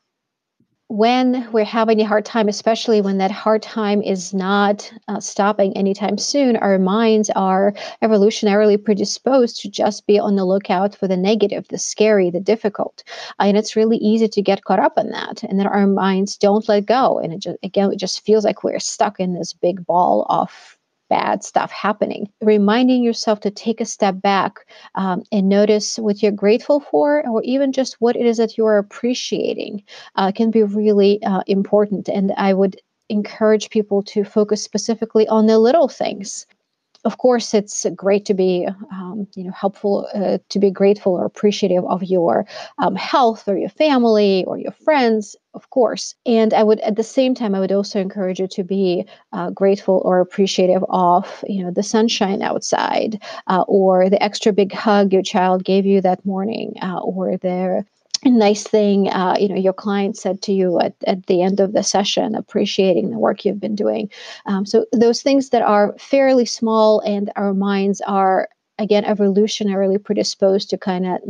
when 0.89 1.51
we're 1.51 1.65
having 1.65 2.01
a 2.01 2.07
hard 2.07 2.25
time, 2.25 2.47
especially 2.47 3.01
when 3.01 3.19
that 3.19 3.31
hard 3.31 3.63
time 3.63 4.03
is 4.03 4.35
not 4.35 4.93
uh, 5.09 5.19
stopping 5.19 5.75
anytime 5.77 6.19
soon, 6.19 6.57
our 6.57 6.79
minds 6.79 7.31
are 7.31 7.73
evolutionarily 8.03 8.83
predisposed 8.83 9.61
to 9.61 9.71
just 9.71 10.07
be 10.07 10.19
on 10.19 10.37
the 10.37 10.45
lookout 10.45 10.95
for 10.95 11.09
the 11.09 11.17
negative, 11.17 11.67
the 11.69 11.79
scary, 11.79 12.31
the 12.31 12.39
difficult. 12.39 13.03
And 13.41 13.57
it's 13.57 13.77
really 13.77 13.97
easy 13.97 14.29
to 14.29 14.43
get 14.43 14.65
caught 14.65 14.79
up 14.79 14.99
in 14.99 15.11
that. 15.11 15.43
And 15.43 15.59
then 15.59 15.67
our 15.67 15.87
minds 15.87 16.37
don't 16.37 16.69
let 16.69 16.85
go. 16.85 17.19
And 17.19 17.33
it 17.33 17.39
just, 17.39 17.59
again, 17.63 17.91
it 17.91 17.99
just 17.99 18.25
feels 18.25 18.45
like 18.45 18.63
we're 18.63 18.79
stuck 18.79 19.19
in 19.19 19.35
this 19.35 19.55
big 19.55 19.87
ball 19.87 20.27
of 20.29 20.74
bad 21.09 21.45
stuff 21.45 21.71
happening. 21.71 22.29
Reminding 22.41 23.03
yourself 23.03 23.41
to 23.41 23.51
take 23.51 23.81
a 23.81 23.85
step 23.85 24.21
back 24.21 24.67
um, 24.95 25.23
and 25.33 25.49
notice 25.49 25.99
what 25.99 26.23
you're 26.23 26.33
grateful 26.33 26.81
for, 26.81 27.27
or 27.29 27.43
even 27.43 27.73
just 27.73 27.97
what 28.01 28.17
it 28.17 28.27
is 28.27 28.37
that 28.39 28.57
you're 28.57 28.79
appreciating, 28.79 29.83
uh, 30.17 30.33
can 30.33 30.51
be 30.51 30.63
really 30.63 31.23
uh, 31.23 31.43
important. 31.47 32.09
And 32.09 32.33
I 32.37 32.55
would 32.55 32.81
encourage 33.09 33.71
people 33.71 34.03
to 34.03 34.25
focus 34.25 34.63
specifically 34.63 35.29
on 35.29 35.47
the 35.47 35.59
little 35.59 35.89
things 35.89 36.47
of 37.05 37.19
course, 37.19 37.53
it's 37.53 37.87
great 37.95 38.25
to 38.27 38.35
be, 38.35 38.67
um, 38.91 39.27
you 39.35 39.45
know, 39.45 39.53
helpful 39.53 40.09
uh, 40.15 40.39
to 40.49 40.59
be 40.59 40.71
grateful 40.71 41.13
or 41.13 41.25
appreciative 41.25 41.85
of 41.85 42.03
your 42.03 42.47
um, 42.79 42.95
health 42.95 43.47
or 43.47 43.59
your 43.59 43.69
family 43.69 44.45
or 44.47 44.59
your 44.59 44.73
friends, 44.73 45.37
of 45.53 45.69
course. 45.71 46.15
And 46.25 46.55
I 46.55 46.63
would, 46.63 46.81
at 46.81 46.97
the 46.97 47.03
same 47.03 47.35
time, 47.35 47.55
I 47.55 47.61
would 47.61 47.73
also 47.73 48.01
encourage 48.01 48.41
you 48.41 48.49
to 48.49 48.65
be 48.65 49.05
uh, 49.33 49.51
grateful 49.51 50.01
or 50.05 50.21
appreciative 50.21 50.85
of, 50.89 51.45
you 51.47 51.63
know, 51.63 51.71
the 51.71 51.83
sunshine 51.83 52.41
outside, 52.43 53.23
uh, 53.49 53.65
or 53.69 54.09
the 54.09 54.23
extra 54.23 54.53
big 54.53 54.73
hug 54.73 55.13
your 55.13 55.23
child 55.23 55.65
gave 55.65 55.85
you 55.85 56.01
that 56.01 56.25
morning, 56.25 56.75
uh, 56.83 57.01
or 57.01 57.37
the 57.37 57.85
nice 58.25 58.65
thing 58.65 59.09
uh, 59.09 59.37
you 59.39 59.49
know 59.49 59.57
your 59.57 59.73
client 59.73 60.17
said 60.17 60.41
to 60.43 60.53
you 60.53 60.81
at, 60.81 60.95
at 61.07 61.27
the 61.27 61.43
end 61.43 61.61
of 61.61 61.73
the 61.73 61.83
session 61.83 62.35
appreciating 62.35 63.11
the 63.11 63.19
work 63.19 63.45
you've 63.45 63.61
been 63.61 63.75
doing 63.75 64.11
um, 64.47 64.65
so 64.67 64.87
those 64.93 65.23
things 65.23 65.51
that 65.51 65.63
are 65.63 65.95
fairly 65.99 66.45
small 66.45 67.01
and 67.01 67.31
our 67.37 67.55
minds 67.55 68.01
are 68.03 68.49
again 68.79 69.05
evolutionarily 69.05 70.03
predisposed 70.03 70.71
to 70.71 70.79
kind 70.79 71.07
of 71.07 71.21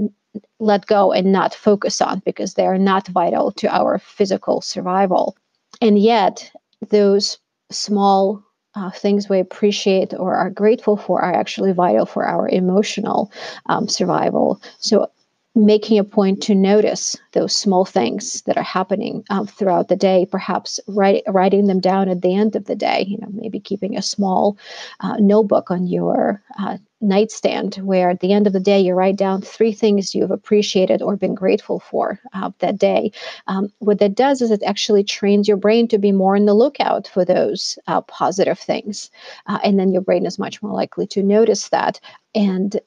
let 0.58 0.86
go 0.86 1.12
and 1.12 1.32
not 1.32 1.54
focus 1.54 2.00
on 2.00 2.20
because 2.24 2.54
they 2.54 2.66
are 2.66 2.78
not 2.78 3.06
vital 3.08 3.52
to 3.52 3.68
our 3.68 3.98
physical 3.98 4.60
survival 4.60 5.36
and 5.80 5.98
yet 5.98 6.50
those 6.90 7.38
small 7.70 8.42
uh, 8.74 8.90
things 8.90 9.28
we 9.28 9.38
appreciate 9.38 10.12
or 10.14 10.34
are 10.34 10.50
grateful 10.50 10.96
for 10.96 11.22
are 11.22 11.32
actually 11.32 11.72
vital 11.72 12.06
for 12.06 12.26
our 12.26 12.48
emotional 12.48 13.30
um, 13.66 13.88
survival. 13.88 14.60
So 14.78 15.08
making 15.54 15.98
a 15.98 16.04
point 16.04 16.42
to 16.42 16.54
notice 16.54 17.16
those 17.32 17.54
small 17.54 17.84
things 17.84 18.42
that 18.42 18.56
are 18.56 18.64
happening 18.64 19.24
um, 19.30 19.46
throughout 19.46 19.88
the 19.88 19.96
day 19.96 20.26
perhaps 20.30 20.80
write, 20.88 21.22
writing 21.28 21.66
them 21.66 21.80
down 21.80 22.08
at 22.08 22.22
the 22.22 22.34
end 22.34 22.56
of 22.56 22.64
the 22.64 22.74
day 22.74 23.04
you 23.06 23.18
know 23.18 23.28
maybe 23.30 23.60
keeping 23.60 23.96
a 23.96 24.02
small 24.02 24.58
uh, 25.00 25.16
notebook 25.18 25.70
on 25.70 25.86
your 25.86 26.42
uh, 26.58 26.76
nightstand 27.00 27.76
where 27.76 28.10
at 28.10 28.20
the 28.20 28.32
end 28.32 28.46
of 28.46 28.52
the 28.52 28.60
day 28.60 28.80
you 28.80 28.94
write 28.94 29.16
down 29.16 29.40
three 29.42 29.72
things 29.72 30.14
you've 30.14 30.30
appreciated 30.30 31.02
or 31.02 31.16
been 31.16 31.34
grateful 31.34 31.78
for 31.78 32.18
uh, 32.32 32.50
that 32.60 32.78
day. 32.78 33.12
Um, 33.46 33.68
what 33.78 33.98
that 33.98 34.14
does 34.14 34.40
is 34.40 34.50
it 34.50 34.62
actually 34.62 35.04
trains 35.04 35.46
your 35.46 35.56
brain 35.56 35.86
to 35.88 35.98
be 35.98 36.12
more 36.12 36.34
on 36.34 36.46
the 36.46 36.54
lookout 36.54 37.06
for 37.06 37.24
those 37.24 37.78
uh, 37.86 38.00
positive 38.02 38.58
things 38.58 39.10
uh, 39.46 39.58
and 39.62 39.78
then 39.78 39.92
your 39.92 40.02
brain 40.02 40.26
is 40.26 40.38
much 40.38 40.62
more 40.62 40.72
likely 40.72 41.06
to 41.08 41.22
notice 41.22 41.68
that 41.68 42.00
and 42.34 42.80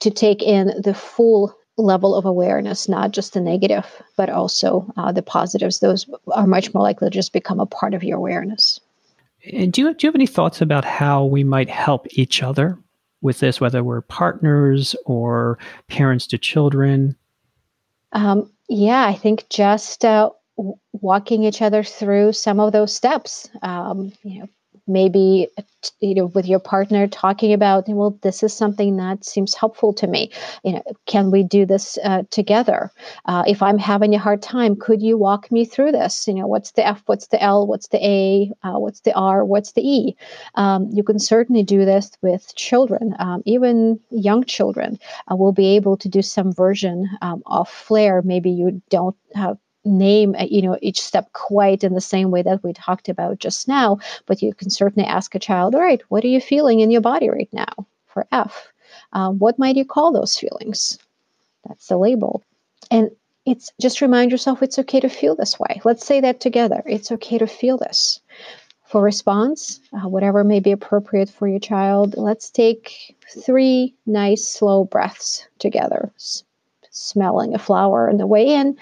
to 0.00 0.10
take 0.10 0.42
in 0.42 0.80
the 0.82 0.94
full 0.94 1.57
level 1.78 2.14
of 2.14 2.24
awareness, 2.24 2.88
not 2.88 3.12
just 3.12 3.32
the 3.32 3.40
negative, 3.40 3.86
but 4.16 4.28
also 4.28 4.90
uh, 4.96 5.12
the 5.12 5.22
positives. 5.22 5.78
Those 5.78 6.06
are 6.32 6.46
much 6.46 6.74
more 6.74 6.82
likely 6.82 7.08
to 7.08 7.14
just 7.14 7.32
become 7.32 7.60
a 7.60 7.66
part 7.66 7.94
of 7.94 8.04
your 8.04 8.18
awareness. 8.18 8.80
And 9.52 9.72
do 9.72 9.82
you, 9.82 9.94
do 9.94 10.06
you 10.06 10.08
have 10.08 10.14
any 10.16 10.26
thoughts 10.26 10.60
about 10.60 10.84
how 10.84 11.24
we 11.24 11.44
might 11.44 11.70
help 11.70 12.06
each 12.10 12.42
other 12.42 12.78
with 13.22 13.38
this, 13.38 13.60
whether 13.60 13.82
we're 13.82 14.02
partners 14.02 14.94
or 15.06 15.58
parents 15.86 16.26
to 16.28 16.38
children? 16.38 17.16
Um, 18.12 18.50
yeah, 18.68 19.06
I 19.06 19.14
think 19.14 19.48
just 19.48 20.04
uh, 20.04 20.30
walking 20.92 21.44
each 21.44 21.62
other 21.62 21.82
through 21.84 22.32
some 22.32 22.60
of 22.60 22.72
those 22.72 22.94
steps. 22.94 23.48
Um, 23.62 24.12
you 24.22 24.40
know, 24.40 24.48
maybe 24.88 25.48
you 26.00 26.14
know 26.14 26.26
with 26.26 26.46
your 26.46 26.58
partner 26.58 27.06
talking 27.06 27.52
about 27.52 27.88
well 27.88 28.18
this 28.22 28.42
is 28.42 28.52
something 28.52 28.96
that 28.96 29.24
seems 29.24 29.54
helpful 29.54 29.92
to 29.92 30.06
me. 30.06 30.30
You 30.64 30.72
know 30.74 30.82
can 31.06 31.30
we 31.30 31.42
do 31.42 31.66
this 31.66 31.98
uh, 32.04 32.22
together? 32.30 32.90
Uh, 33.26 33.44
if 33.46 33.62
i'm 33.62 33.78
having 33.78 34.14
a 34.14 34.18
hard 34.18 34.42
time 34.42 34.76
could 34.76 35.02
you 35.02 35.16
walk 35.16 35.50
me 35.52 35.64
through 35.64 35.92
this? 35.92 36.26
You 36.26 36.34
know 36.34 36.46
what's 36.46 36.72
the 36.72 36.86
f 36.86 37.02
what's 37.06 37.28
the 37.28 37.42
l 37.42 37.66
what's 37.66 37.88
the 37.88 38.04
a 38.04 38.52
uh, 38.62 38.78
what's 38.78 39.00
the 39.00 39.14
r 39.14 39.44
what's 39.44 39.72
the 39.72 39.82
e? 39.82 40.16
Um, 40.54 40.88
you 40.92 41.02
can 41.02 41.18
certainly 41.18 41.62
do 41.62 41.84
this 41.84 42.10
with 42.22 42.54
children 42.56 43.14
um, 43.18 43.42
even 43.44 44.00
young 44.10 44.44
children. 44.44 44.98
Uh, 45.30 45.36
will 45.36 45.52
be 45.52 45.76
able 45.76 45.96
to 45.96 46.08
do 46.08 46.22
some 46.22 46.52
version 46.52 47.08
um, 47.22 47.42
of 47.46 47.68
FLARE. 47.68 48.22
Maybe 48.22 48.50
you 48.50 48.82
don't 48.90 49.16
have 49.34 49.58
name 49.88 50.34
uh, 50.38 50.46
you 50.48 50.62
know 50.62 50.78
each 50.82 51.00
step 51.00 51.32
quite 51.32 51.82
in 51.82 51.94
the 51.94 52.00
same 52.00 52.30
way 52.30 52.42
that 52.42 52.62
we 52.62 52.72
talked 52.72 53.08
about 53.08 53.38
just 53.38 53.68
now 53.68 53.98
but 54.26 54.42
you 54.42 54.54
can 54.54 54.70
certainly 54.70 55.08
ask 55.08 55.34
a 55.34 55.38
child 55.38 55.74
all 55.74 55.80
right 55.80 56.02
what 56.08 56.24
are 56.24 56.28
you 56.28 56.40
feeling 56.40 56.80
in 56.80 56.90
your 56.90 57.00
body 57.00 57.28
right 57.28 57.48
now? 57.52 57.86
for 58.18 58.26
f. 58.32 58.72
Um, 59.12 59.38
what 59.38 59.58
might 59.58 59.76
you 59.76 59.84
call 59.84 60.12
those 60.12 60.36
feelings? 60.36 60.98
That's 61.66 61.86
the 61.86 61.96
label. 61.96 62.42
And 62.90 63.10
it's 63.46 63.70
just 63.80 64.00
remind 64.00 64.32
yourself 64.32 64.62
it's 64.62 64.78
okay 64.78 65.00
to 65.00 65.08
feel 65.08 65.36
this 65.36 65.58
way. 65.58 65.80
Let's 65.84 66.04
say 66.04 66.20
that 66.20 66.40
together. 66.40 66.82
It's 66.84 67.12
okay 67.12 67.38
to 67.38 67.46
feel 67.46 67.76
this. 67.78 68.20
For 68.86 69.02
response 69.02 69.80
uh, 69.92 70.08
whatever 70.08 70.42
may 70.44 70.60
be 70.60 70.72
appropriate 70.72 71.28
for 71.28 71.46
your 71.46 71.60
child 71.60 72.14
let's 72.16 72.48
take 72.48 73.14
three 73.44 73.94
nice 74.06 74.48
slow 74.48 74.84
breaths 74.84 75.46
together. 75.58 76.10
S- 76.16 76.42
smelling 76.90 77.54
a 77.54 77.58
flower 77.58 78.08
on 78.08 78.16
the 78.16 78.26
way 78.26 78.48
in 78.48 78.78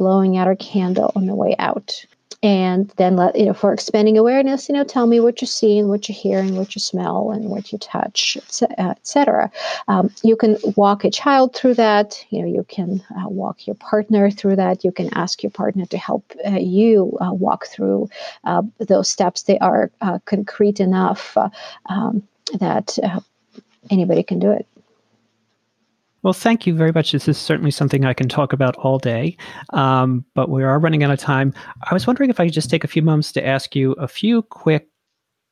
blowing 0.00 0.38
out 0.38 0.46
our 0.46 0.56
candle 0.56 1.12
on 1.14 1.26
the 1.26 1.34
way 1.34 1.54
out. 1.58 2.06
And 2.42 2.90
then 2.96 3.16
let 3.16 3.36
you 3.36 3.44
know 3.44 3.52
for 3.52 3.70
expanding 3.70 4.16
awareness, 4.16 4.66
you 4.66 4.74
know, 4.74 4.82
tell 4.82 5.06
me 5.06 5.20
what 5.20 5.42
you're 5.42 5.46
seeing, 5.46 5.88
what 5.88 6.08
you're 6.08 6.16
hearing, 6.16 6.56
what 6.56 6.74
you 6.74 6.80
smell, 6.80 7.32
and 7.32 7.50
what 7.50 7.70
you 7.70 7.76
touch, 7.76 8.38
etc. 8.78 9.50
Um, 9.88 10.10
you 10.24 10.36
can 10.36 10.56
walk 10.74 11.04
a 11.04 11.10
child 11.10 11.54
through 11.54 11.74
that. 11.74 12.24
You 12.30 12.40
know, 12.40 12.48
you 12.48 12.64
can 12.66 13.04
uh, 13.10 13.28
walk 13.28 13.66
your 13.66 13.76
partner 13.76 14.30
through 14.30 14.56
that. 14.56 14.84
You 14.84 14.90
can 14.90 15.12
ask 15.12 15.42
your 15.42 15.50
partner 15.50 15.84
to 15.84 15.98
help 15.98 16.32
uh, 16.46 16.52
you 16.52 17.14
uh, 17.20 17.34
walk 17.34 17.66
through 17.66 18.08
uh, 18.44 18.62
those 18.78 19.10
steps. 19.10 19.42
They 19.42 19.58
are 19.58 19.90
uh, 20.00 20.18
concrete 20.24 20.80
enough 20.80 21.36
uh, 21.36 21.50
um, 21.90 22.22
that 22.58 22.96
anybody 23.90 24.22
can 24.22 24.38
do 24.38 24.50
it. 24.50 24.66
Well, 26.22 26.32
thank 26.32 26.66
you 26.66 26.74
very 26.74 26.92
much. 26.92 27.12
This 27.12 27.28
is 27.28 27.38
certainly 27.38 27.70
something 27.70 28.04
I 28.04 28.12
can 28.12 28.28
talk 28.28 28.52
about 28.52 28.76
all 28.76 28.98
day, 28.98 29.36
um, 29.72 30.24
but 30.34 30.50
we 30.50 30.62
are 30.62 30.78
running 30.78 31.02
out 31.02 31.10
of 31.10 31.18
time. 31.18 31.54
I 31.90 31.94
was 31.94 32.06
wondering 32.06 32.28
if 32.28 32.38
I 32.38 32.44
could 32.44 32.54
just 32.54 32.70
take 32.70 32.84
a 32.84 32.88
few 32.88 33.02
moments 33.02 33.32
to 33.32 33.46
ask 33.46 33.74
you 33.74 33.92
a 33.92 34.06
few 34.06 34.42
quick 34.42 34.88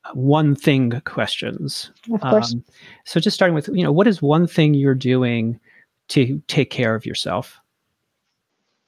uh, 0.04 0.10
one 0.12 0.54
thing 0.54 1.00
questions. 1.04 1.90
Of 2.12 2.20
course. 2.20 2.52
Um, 2.52 2.64
so, 3.06 3.18
just 3.18 3.34
starting 3.34 3.54
with, 3.54 3.68
you 3.72 3.82
know, 3.82 3.92
what 3.92 4.06
is 4.06 4.20
one 4.20 4.46
thing 4.46 4.74
you're 4.74 4.94
doing 4.94 5.58
to 6.08 6.42
take 6.48 6.70
care 6.70 6.94
of 6.94 7.06
yourself? 7.06 7.60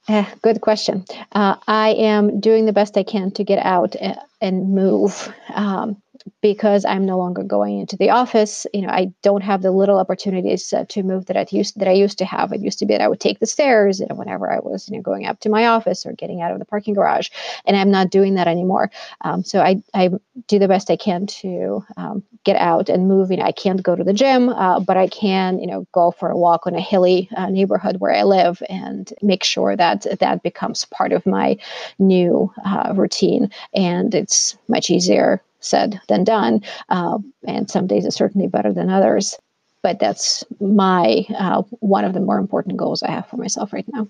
Eh, 0.07 0.25
good 0.41 0.61
question. 0.61 1.05
Uh, 1.31 1.55
I 1.67 1.89
am 1.89 2.39
doing 2.39 2.65
the 2.65 2.73
best 2.73 2.97
I 2.97 3.03
can 3.03 3.31
to 3.31 3.43
get 3.43 3.63
out 3.63 3.95
and, 3.95 4.17
and 4.39 4.73
move. 4.73 5.31
Um, 5.53 6.01
because 6.41 6.85
I'm 6.85 7.05
no 7.05 7.17
longer 7.17 7.43
going 7.43 7.79
into 7.79 7.97
the 7.97 8.09
office, 8.09 8.65
you 8.73 8.81
know, 8.81 8.89
I 8.89 9.11
don't 9.21 9.43
have 9.43 9.61
the 9.61 9.71
little 9.71 9.99
opportunities 9.99 10.71
uh, 10.73 10.85
to 10.89 11.03
move 11.03 11.25
that 11.27 11.37
I 11.37 11.45
used 11.49 11.79
that 11.79 11.87
I 11.87 11.93
used 11.93 12.17
to 12.19 12.25
have. 12.25 12.51
It 12.51 12.61
used 12.61 12.79
to 12.79 12.85
be 12.85 12.93
that 12.93 13.01
I 13.01 13.07
would 13.07 13.19
take 13.19 13.39
the 13.39 13.45
stairs, 13.45 13.99
you 13.99 14.07
know, 14.09 14.15
whenever 14.15 14.51
I 14.51 14.59
was, 14.59 14.89
you 14.89 14.97
know, 14.97 15.01
going 15.01 15.25
up 15.25 15.39
to 15.41 15.49
my 15.49 15.67
office 15.67 16.05
or 16.05 16.13
getting 16.13 16.41
out 16.41 16.51
of 16.51 16.59
the 16.59 16.65
parking 16.65 16.93
garage, 16.93 17.29
and 17.65 17.77
I'm 17.77 17.91
not 17.91 18.09
doing 18.09 18.35
that 18.35 18.47
anymore. 18.47 18.91
Um, 19.21 19.43
so 19.43 19.61
I 19.61 19.81
I 19.93 20.09
do 20.47 20.59
the 20.59 20.67
best 20.67 20.89
I 20.89 20.95
can 20.95 21.27
to 21.27 21.83
um, 21.97 22.23
get 22.43 22.55
out 22.55 22.89
and 22.89 23.07
move. 23.07 23.31
You 23.31 23.37
know, 23.37 23.45
I 23.45 23.51
can't 23.51 23.83
go 23.83 23.95
to 23.95 24.03
the 24.03 24.13
gym, 24.13 24.49
uh, 24.49 24.79
but 24.79 24.97
I 24.97 25.07
can, 25.07 25.59
you 25.59 25.67
know, 25.67 25.87
go 25.91 26.11
for 26.11 26.29
a 26.29 26.37
walk 26.37 26.67
on 26.67 26.75
a 26.75 26.81
hilly 26.81 27.29
uh, 27.35 27.49
neighborhood 27.49 27.97
where 27.99 28.13
I 28.13 28.23
live 28.23 28.61
and 28.69 29.11
make 29.21 29.43
sure 29.43 29.75
that 29.75 30.05
that 30.19 30.43
becomes 30.43 30.85
part 30.85 31.13
of 31.13 31.25
my 31.25 31.57
new 31.99 32.51
uh, 32.65 32.93
routine. 32.95 33.51
And 33.73 34.13
it's 34.15 34.57
much 34.67 34.89
easier 34.89 35.41
said 35.61 36.01
than 36.07 36.23
done. 36.23 36.61
Uh, 36.89 37.19
and 37.47 37.69
some 37.69 37.87
days 37.87 38.05
it's 38.05 38.15
certainly 38.15 38.47
better 38.47 38.73
than 38.73 38.89
others. 38.89 39.37
But 39.81 39.99
that's 39.99 40.43
my 40.59 41.25
uh, 41.35 41.63
one 41.79 42.05
of 42.05 42.13
the 42.13 42.19
more 42.19 42.37
important 42.37 42.77
goals 42.77 43.01
I 43.01 43.11
have 43.11 43.27
for 43.27 43.37
myself 43.37 43.73
right 43.73 43.85
now. 43.93 44.07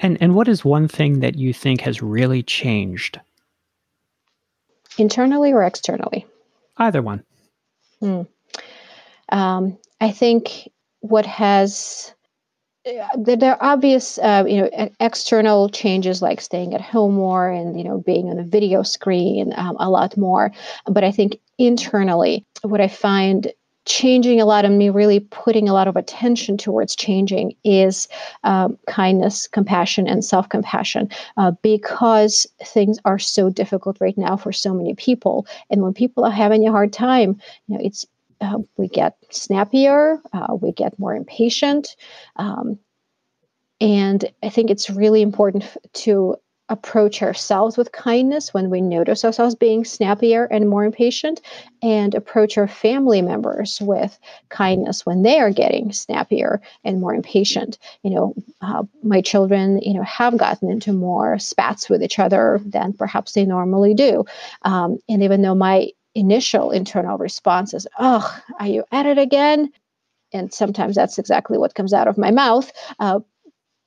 And 0.00 0.18
and 0.20 0.34
what 0.34 0.48
is 0.48 0.64
one 0.64 0.88
thing 0.88 1.20
that 1.20 1.36
you 1.36 1.52
think 1.52 1.80
has 1.82 2.02
really 2.02 2.42
changed? 2.42 3.20
Internally 4.98 5.52
or 5.52 5.62
externally? 5.62 6.26
Either 6.76 7.00
one. 7.00 7.24
Hmm. 8.00 8.22
Um, 9.30 9.78
I 10.00 10.10
think 10.10 10.70
what 11.00 11.24
has 11.24 12.12
there 13.16 13.52
are 13.52 13.72
obvious, 13.72 14.18
uh, 14.18 14.44
you 14.46 14.62
know, 14.62 14.90
external 15.00 15.68
changes 15.68 16.20
like 16.22 16.40
staying 16.40 16.74
at 16.74 16.80
home 16.80 17.14
more 17.14 17.48
and 17.48 17.78
you 17.78 17.84
know 17.84 17.98
being 17.98 18.28
on 18.28 18.38
a 18.38 18.44
video 18.44 18.82
screen 18.82 19.52
um, 19.56 19.76
a 19.78 19.88
lot 19.88 20.16
more. 20.16 20.52
But 20.86 21.04
I 21.04 21.12
think 21.12 21.38
internally, 21.58 22.44
what 22.62 22.80
I 22.80 22.88
find 22.88 23.52
changing 23.84 24.40
a 24.40 24.44
lot 24.44 24.64
and 24.64 24.78
me 24.78 24.90
really 24.90 25.20
putting 25.20 25.68
a 25.68 25.72
lot 25.72 25.88
of 25.88 25.96
attention 25.96 26.56
towards 26.56 26.94
changing 26.94 27.54
is 27.64 28.06
um, 28.44 28.78
kindness, 28.86 29.48
compassion, 29.48 30.06
and 30.06 30.24
self 30.24 30.48
compassion 30.48 31.08
uh, 31.36 31.52
because 31.62 32.46
things 32.64 32.98
are 33.04 33.18
so 33.18 33.50
difficult 33.50 33.98
right 34.00 34.16
now 34.16 34.36
for 34.36 34.52
so 34.52 34.72
many 34.74 34.94
people. 34.94 35.46
And 35.70 35.82
when 35.82 35.94
people 35.94 36.24
are 36.24 36.30
having 36.30 36.66
a 36.66 36.72
hard 36.72 36.92
time, 36.92 37.40
you 37.66 37.76
know, 37.76 37.84
it's 37.84 38.06
uh, 38.42 38.58
we 38.76 38.88
get 38.88 39.16
snappier, 39.30 40.20
uh, 40.32 40.54
we 40.60 40.72
get 40.72 40.98
more 40.98 41.14
impatient. 41.14 41.96
Um, 42.36 42.78
and 43.80 44.24
I 44.42 44.48
think 44.48 44.70
it's 44.70 44.90
really 44.90 45.22
important 45.22 45.64
to 45.94 46.36
approach 46.68 47.22
ourselves 47.22 47.76
with 47.76 47.92
kindness 47.92 48.54
when 48.54 48.70
we 48.70 48.80
notice 48.80 49.24
ourselves 49.24 49.54
being 49.54 49.84
snappier 49.84 50.44
and 50.46 50.70
more 50.70 50.84
impatient, 50.84 51.40
and 51.82 52.14
approach 52.14 52.56
our 52.56 52.68
family 52.68 53.20
members 53.20 53.78
with 53.82 54.18
kindness 54.48 55.04
when 55.04 55.22
they 55.22 55.38
are 55.38 55.52
getting 55.52 55.92
snappier 55.92 56.62
and 56.84 57.00
more 57.00 57.14
impatient. 57.14 57.78
You 58.02 58.10
know, 58.10 58.34
uh, 58.62 58.84
my 59.02 59.20
children, 59.20 59.80
you 59.82 59.92
know, 59.92 60.04
have 60.04 60.38
gotten 60.38 60.70
into 60.70 60.92
more 60.92 61.38
spats 61.38 61.90
with 61.90 62.02
each 62.02 62.18
other 62.18 62.60
than 62.64 62.94
perhaps 62.94 63.32
they 63.32 63.44
normally 63.44 63.92
do, 63.94 64.24
um, 64.62 64.98
and 65.08 65.22
even 65.22 65.42
though 65.42 65.56
my 65.56 65.88
initial 66.14 66.70
internal 66.70 67.18
response 67.18 67.74
is, 67.74 67.86
"Oh, 67.98 68.42
are 68.58 68.66
you 68.66 68.84
at 68.92 69.06
it 69.06 69.18
again?" 69.18 69.72
and 70.32 70.52
sometimes 70.52 70.96
that's 70.96 71.18
exactly 71.18 71.58
what 71.58 71.74
comes 71.74 71.92
out 71.92 72.08
of 72.08 72.18
my 72.18 72.30
mouth. 72.30 72.72
Uh, 72.98 73.20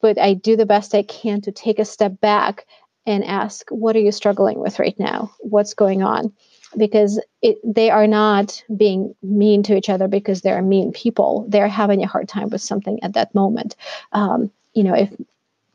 but 0.01 0.19
I 0.19 0.33
do 0.33 0.55
the 0.55 0.65
best 0.65 0.93
I 0.93 1.03
can 1.03 1.41
to 1.41 1.51
take 1.51 1.79
a 1.79 1.85
step 1.85 2.19
back 2.21 2.65
and 3.05 3.23
ask, 3.23 3.69
what 3.69 3.95
are 3.95 3.99
you 3.99 4.11
struggling 4.11 4.59
with 4.59 4.79
right 4.79 4.97
now? 4.99 5.31
What's 5.39 5.73
going 5.73 6.03
on? 6.03 6.33
Because 6.75 7.21
it, 7.41 7.57
they 7.63 7.89
are 7.89 8.07
not 8.07 8.63
being 8.75 9.15
mean 9.21 9.63
to 9.63 9.75
each 9.75 9.89
other 9.89 10.07
because 10.07 10.41
they're 10.41 10.61
mean 10.61 10.91
people. 10.91 11.45
They're 11.47 11.67
having 11.67 12.03
a 12.03 12.07
hard 12.07 12.27
time 12.27 12.49
with 12.49 12.61
something 12.61 13.01
at 13.03 13.13
that 13.13 13.33
moment. 13.33 13.75
Um, 14.11 14.51
you 14.73 14.83
know, 14.83 14.95
if 14.95 15.09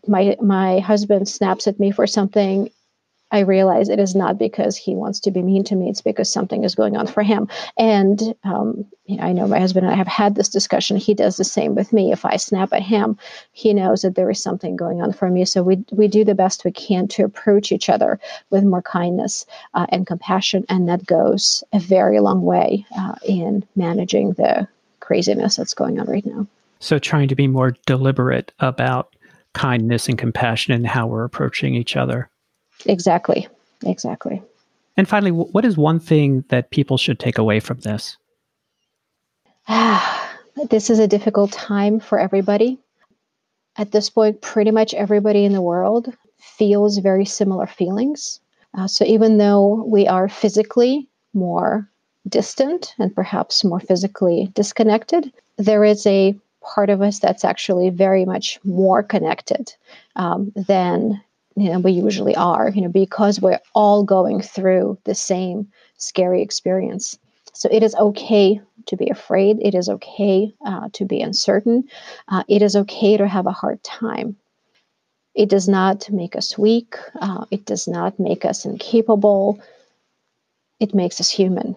my 0.06 0.36
my 0.42 0.80
husband 0.80 1.28
snaps 1.28 1.66
at 1.66 1.78
me 1.78 1.90
for 1.90 2.06
something 2.06 2.70
I 3.32 3.40
realize 3.40 3.88
it 3.88 4.00
is 4.00 4.14
not 4.14 4.38
because 4.38 4.76
he 4.76 4.94
wants 4.94 5.20
to 5.20 5.30
be 5.30 5.42
mean 5.42 5.64
to 5.64 5.76
me. 5.76 5.88
It's 5.88 6.00
because 6.00 6.30
something 6.30 6.64
is 6.64 6.74
going 6.74 6.96
on 6.96 7.06
for 7.06 7.22
him. 7.22 7.48
And 7.78 8.34
um, 8.44 8.84
I 9.20 9.32
know 9.32 9.46
my 9.46 9.58
husband 9.58 9.86
and 9.86 9.94
I 9.94 9.96
have 9.96 10.06
had 10.06 10.34
this 10.34 10.48
discussion. 10.48 10.96
He 10.96 11.14
does 11.14 11.36
the 11.36 11.44
same 11.44 11.74
with 11.74 11.92
me. 11.92 12.12
If 12.12 12.24
I 12.24 12.36
snap 12.36 12.72
at 12.72 12.82
him, 12.82 13.18
he 13.52 13.74
knows 13.74 14.02
that 14.02 14.14
there 14.14 14.30
is 14.30 14.42
something 14.42 14.76
going 14.76 15.02
on 15.02 15.12
for 15.12 15.30
me. 15.30 15.44
So 15.44 15.62
we 15.62 15.84
we 15.92 16.08
do 16.08 16.24
the 16.24 16.34
best 16.34 16.64
we 16.64 16.72
can 16.72 17.08
to 17.08 17.24
approach 17.24 17.72
each 17.72 17.88
other 17.88 18.18
with 18.50 18.64
more 18.64 18.82
kindness 18.82 19.46
uh, 19.74 19.86
and 19.90 20.06
compassion, 20.06 20.64
and 20.68 20.88
that 20.88 21.06
goes 21.06 21.64
a 21.72 21.78
very 21.78 22.20
long 22.20 22.42
way 22.42 22.84
uh, 22.96 23.14
in 23.26 23.64
managing 23.76 24.32
the 24.32 24.68
craziness 25.00 25.56
that's 25.56 25.74
going 25.74 25.98
on 25.98 26.06
right 26.06 26.26
now. 26.26 26.46
So 26.78 26.98
trying 26.98 27.28
to 27.28 27.34
be 27.34 27.46
more 27.46 27.76
deliberate 27.86 28.52
about 28.60 29.14
kindness 29.52 30.08
and 30.08 30.16
compassion 30.16 30.72
and 30.72 30.86
how 30.86 31.06
we're 31.06 31.24
approaching 31.24 31.74
each 31.74 31.96
other. 31.96 32.30
Exactly. 32.86 33.48
Exactly. 33.84 34.42
And 34.96 35.08
finally, 35.08 35.30
what 35.30 35.64
is 35.64 35.76
one 35.76 36.00
thing 36.00 36.44
that 36.48 36.70
people 36.70 36.98
should 36.98 37.18
take 37.18 37.38
away 37.38 37.60
from 37.60 37.80
this? 37.80 38.16
this 40.70 40.90
is 40.90 40.98
a 40.98 41.08
difficult 41.08 41.52
time 41.52 42.00
for 42.00 42.18
everybody. 42.18 42.78
At 43.76 43.92
this 43.92 44.10
point, 44.10 44.42
pretty 44.42 44.70
much 44.70 44.92
everybody 44.94 45.44
in 45.44 45.52
the 45.52 45.62
world 45.62 46.12
feels 46.38 46.98
very 46.98 47.24
similar 47.24 47.66
feelings. 47.66 48.40
Uh, 48.76 48.86
so 48.86 49.04
even 49.04 49.38
though 49.38 49.84
we 49.86 50.06
are 50.06 50.28
physically 50.28 51.08
more 51.34 51.88
distant 52.28 52.94
and 52.98 53.14
perhaps 53.14 53.64
more 53.64 53.80
physically 53.80 54.50
disconnected, 54.54 55.32
there 55.56 55.84
is 55.84 56.06
a 56.06 56.34
part 56.62 56.90
of 56.90 57.00
us 57.00 57.18
that's 57.18 57.44
actually 57.44 57.90
very 57.90 58.24
much 58.24 58.58
more 58.64 59.02
connected 59.02 59.72
um, 60.16 60.52
than 60.54 61.20
you 61.56 61.70
know, 61.70 61.80
we 61.80 61.92
usually 61.92 62.36
are, 62.36 62.70
you 62.70 62.82
know, 62.82 62.88
because 62.88 63.40
we're 63.40 63.60
all 63.74 64.04
going 64.04 64.40
through 64.40 64.98
the 65.04 65.14
same 65.14 65.68
scary 65.96 66.42
experience. 66.42 67.18
So 67.52 67.68
it 67.70 67.82
is 67.82 67.94
okay 67.96 68.60
to 68.86 68.96
be 68.96 69.08
afraid. 69.10 69.58
It 69.60 69.74
is 69.74 69.88
okay 69.88 70.54
uh, 70.64 70.88
to 70.92 71.04
be 71.04 71.20
uncertain. 71.20 71.88
Uh, 72.28 72.44
it 72.48 72.62
is 72.62 72.76
okay 72.76 73.16
to 73.16 73.26
have 73.26 73.46
a 73.46 73.52
hard 73.52 73.82
time. 73.82 74.36
It 75.34 75.48
does 75.48 75.68
not 75.68 76.10
make 76.10 76.36
us 76.36 76.56
weak. 76.56 76.96
Uh, 77.20 77.44
it 77.50 77.64
does 77.64 77.86
not 77.86 78.18
make 78.18 78.44
us 78.44 78.64
incapable. 78.64 79.60
It 80.78 80.94
makes 80.94 81.20
us 81.20 81.30
human. 81.30 81.76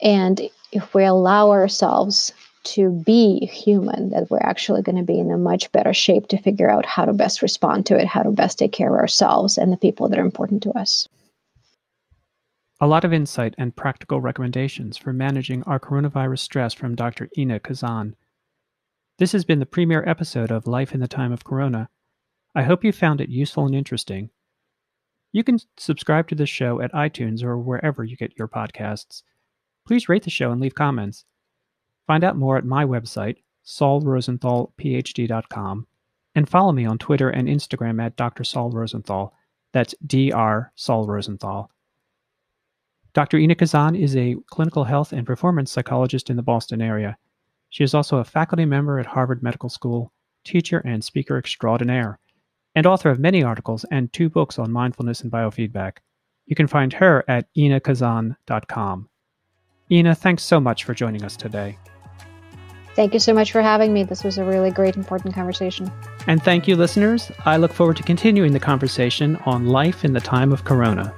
And 0.00 0.40
if 0.72 0.94
we 0.94 1.04
allow 1.04 1.50
ourselves 1.50 2.32
to 2.64 2.90
be 2.90 3.46
human, 3.46 4.10
that 4.10 4.30
we're 4.30 4.38
actually 4.40 4.82
going 4.82 4.96
to 4.96 5.02
be 5.02 5.18
in 5.18 5.30
a 5.30 5.38
much 5.38 5.70
better 5.72 5.94
shape 5.94 6.28
to 6.28 6.42
figure 6.42 6.70
out 6.70 6.86
how 6.86 7.04
to 7.04 7.12
best 7.12 7.42
respond 7.42 7.86
to 7.86 7.98
it, 7.98 8.06
how 8.06 8.22
to 8.22 8.30
best 8.30 8.58
take 8.58 8.72
care 8.72 8.92
of 8.92 8.98
ourselves 8.98 9.58
and 9.58 9.72
the 9.72 9.76
people 9.76 10.08
that 10.08 10.18
are 10.18 10.24
important 10.24 10.62
to 10.64 10.72
us. 10.72 11.08
A 12.80 12.86
lot 12.86 13.04
of 13.04 13.12
insight 13.12 13.54
and 13.58 13.74
practical 13.74 14.20
recommendations 14.20 14.96
for 14.96 15.12
managing 15.12 15.64
our 15.64 15.80
coronavirus 15.80 16.38
stress 16.38 16.74
from 16.74 16.94
Dr. 16.94 17.28
Inna 17.36 17.58
Khazan. 17.58 18.14
This 19.18 19.32
has 19.32 19.44
been 19.44 19.58
the 19.58 19.66
premiere 19.66 20.04
episode 20.06 20.52
of 20.52 20.68
Life 20.68 20.94
in 20.94 21.00
the 21.00 21.08
Time 21.08 21.32
of 21.32 21.42
Corona. 21.42 21.88
I 22.54 22.62
hope 22.62 22.84
you 22.84 22.92
found 22.92 23.20
it 23.20 23.30
useful 23.30 23.66
and 23.66 23.74
interesting. 23.74 24.30
You 25.32 25.42
can 25.42 25.58
subscribe 25.76 26.28
to 26.28 26.34
this 26.34 26.48
show 26.48 26.80
at 26.80 26.92
iTunes 26.92 27.42
or 27.42 27.58
wherever 27.58 28.04
you 28.04 28.16
get 28.16 28.38
your 28.38 28.48
podcasts. 28.48 29.22
Please 29.86 30.08
rate 30.08 30.22
the 30.22 30.30
show 30.30 30.52
and 30.52 30.60
leave 30.60 30.74
comments. 30.74 31.24
Find 32.08 32.24
out 32.24 32.36
more 32.36 32.56
at 32.56 32.64
my 32.64 32.84
website, 32.84 33.36
saulrosenthalphd.com, 33.66 35.86
and 36.34 36.48
follow 36.48 36.72
me 36.72 36.84
on 36.86 36.98
Twitter 36.98 37.28
and 37.28 37.46
Instagram 37.46 38.02
at 38.02 38.16
Dr. 38.16 38.42
Saul 38.44 38.70
Rosenthal. 38.70 39.34
That's 39.72 39.94
Dr. 40.04 40.72
Saul 40.74 41.06
Rosenthal. 41.06 41.70
Dr. 43.12 43.38
Inna 43.38 43.54
Khazan 43.54 43.96
is 44.00 44.16
a 44.16 44.36
clinical 44.46 44.84
health 44.84 45.12
and 45.12 45.26
performance 45.26 45.70
psychologist 45.70 46.30
in 46.30 46.36
the 46.36 46.42
Boston 46.42 46.80
area. 46.80 47.18
She 47.68 47.84
is 47.84 47.92
also 47.92 48.16
a 48.16 48.24
faculty 48.24 48.64
member 48.64 48.98
at 48.98 49.04
Harvard 49.04 49.42
Medical 49.42 49.68
School, 49.68 50.10
teacher 50.44 50.78
and 50.86 51.04
speaker 51.04 51.36
extraordinaire, 51.36 52.18
and 52.74 52.86
author 52.86 53.10
of 53.10 53.18
many 53.18 53.42
articles 53.42 53.84
and 53.90 54.10
two 54.14 54.30
books 54.30 54.58
on 54.58 54.72
mindfulness 54.72 55.20
and 55.20 55.30
biofeedback. 55.30 55.98
You 56.46 56.56
can 56.56 56.68
find 56.68 56.94
her 56.94 57.22
at 57.28 57.52
innakhazan.com. 57.54 59.10
Inna, 59.90 60.14
thanks 60.14 60.42
so 60.42 60.58
much 60.58 60.84
for 60.84 60.94
joining 60.94 61.22
us 61.22 61.36
today. 61.36 61.76
Thank 62.98 63.14
you 63.14 63.20
so 63.20 63.32
much 63.32 63.52
for 63.52 63.62
having 63.62 63.92
me. 63.92 64.02
This 64.02 64.24
was 64.24 64.38
a 64.38 64.44
really 64.44 64.72
great, 64.72 64.96
important 64.96 65.32
conversation. 65.32 65.88
And 66.26 66.42
thank 66.42 66.66
you, 66.66 66.74
listeners. 66.74 67.30
I 67.46 67.56
look 67.56 67.72
forward 67.72 67.96
to 67.98 68.02
continuing 68.02 68.54
the 68.54 68.58
conversation 68.58 69.36
on 69.46 69.66
life 69.66 70.04
in 70.04 70.14
the 70.14 70.20
time 70.20 70.52
of 70.52 70.64
Corona. 70.64 71.14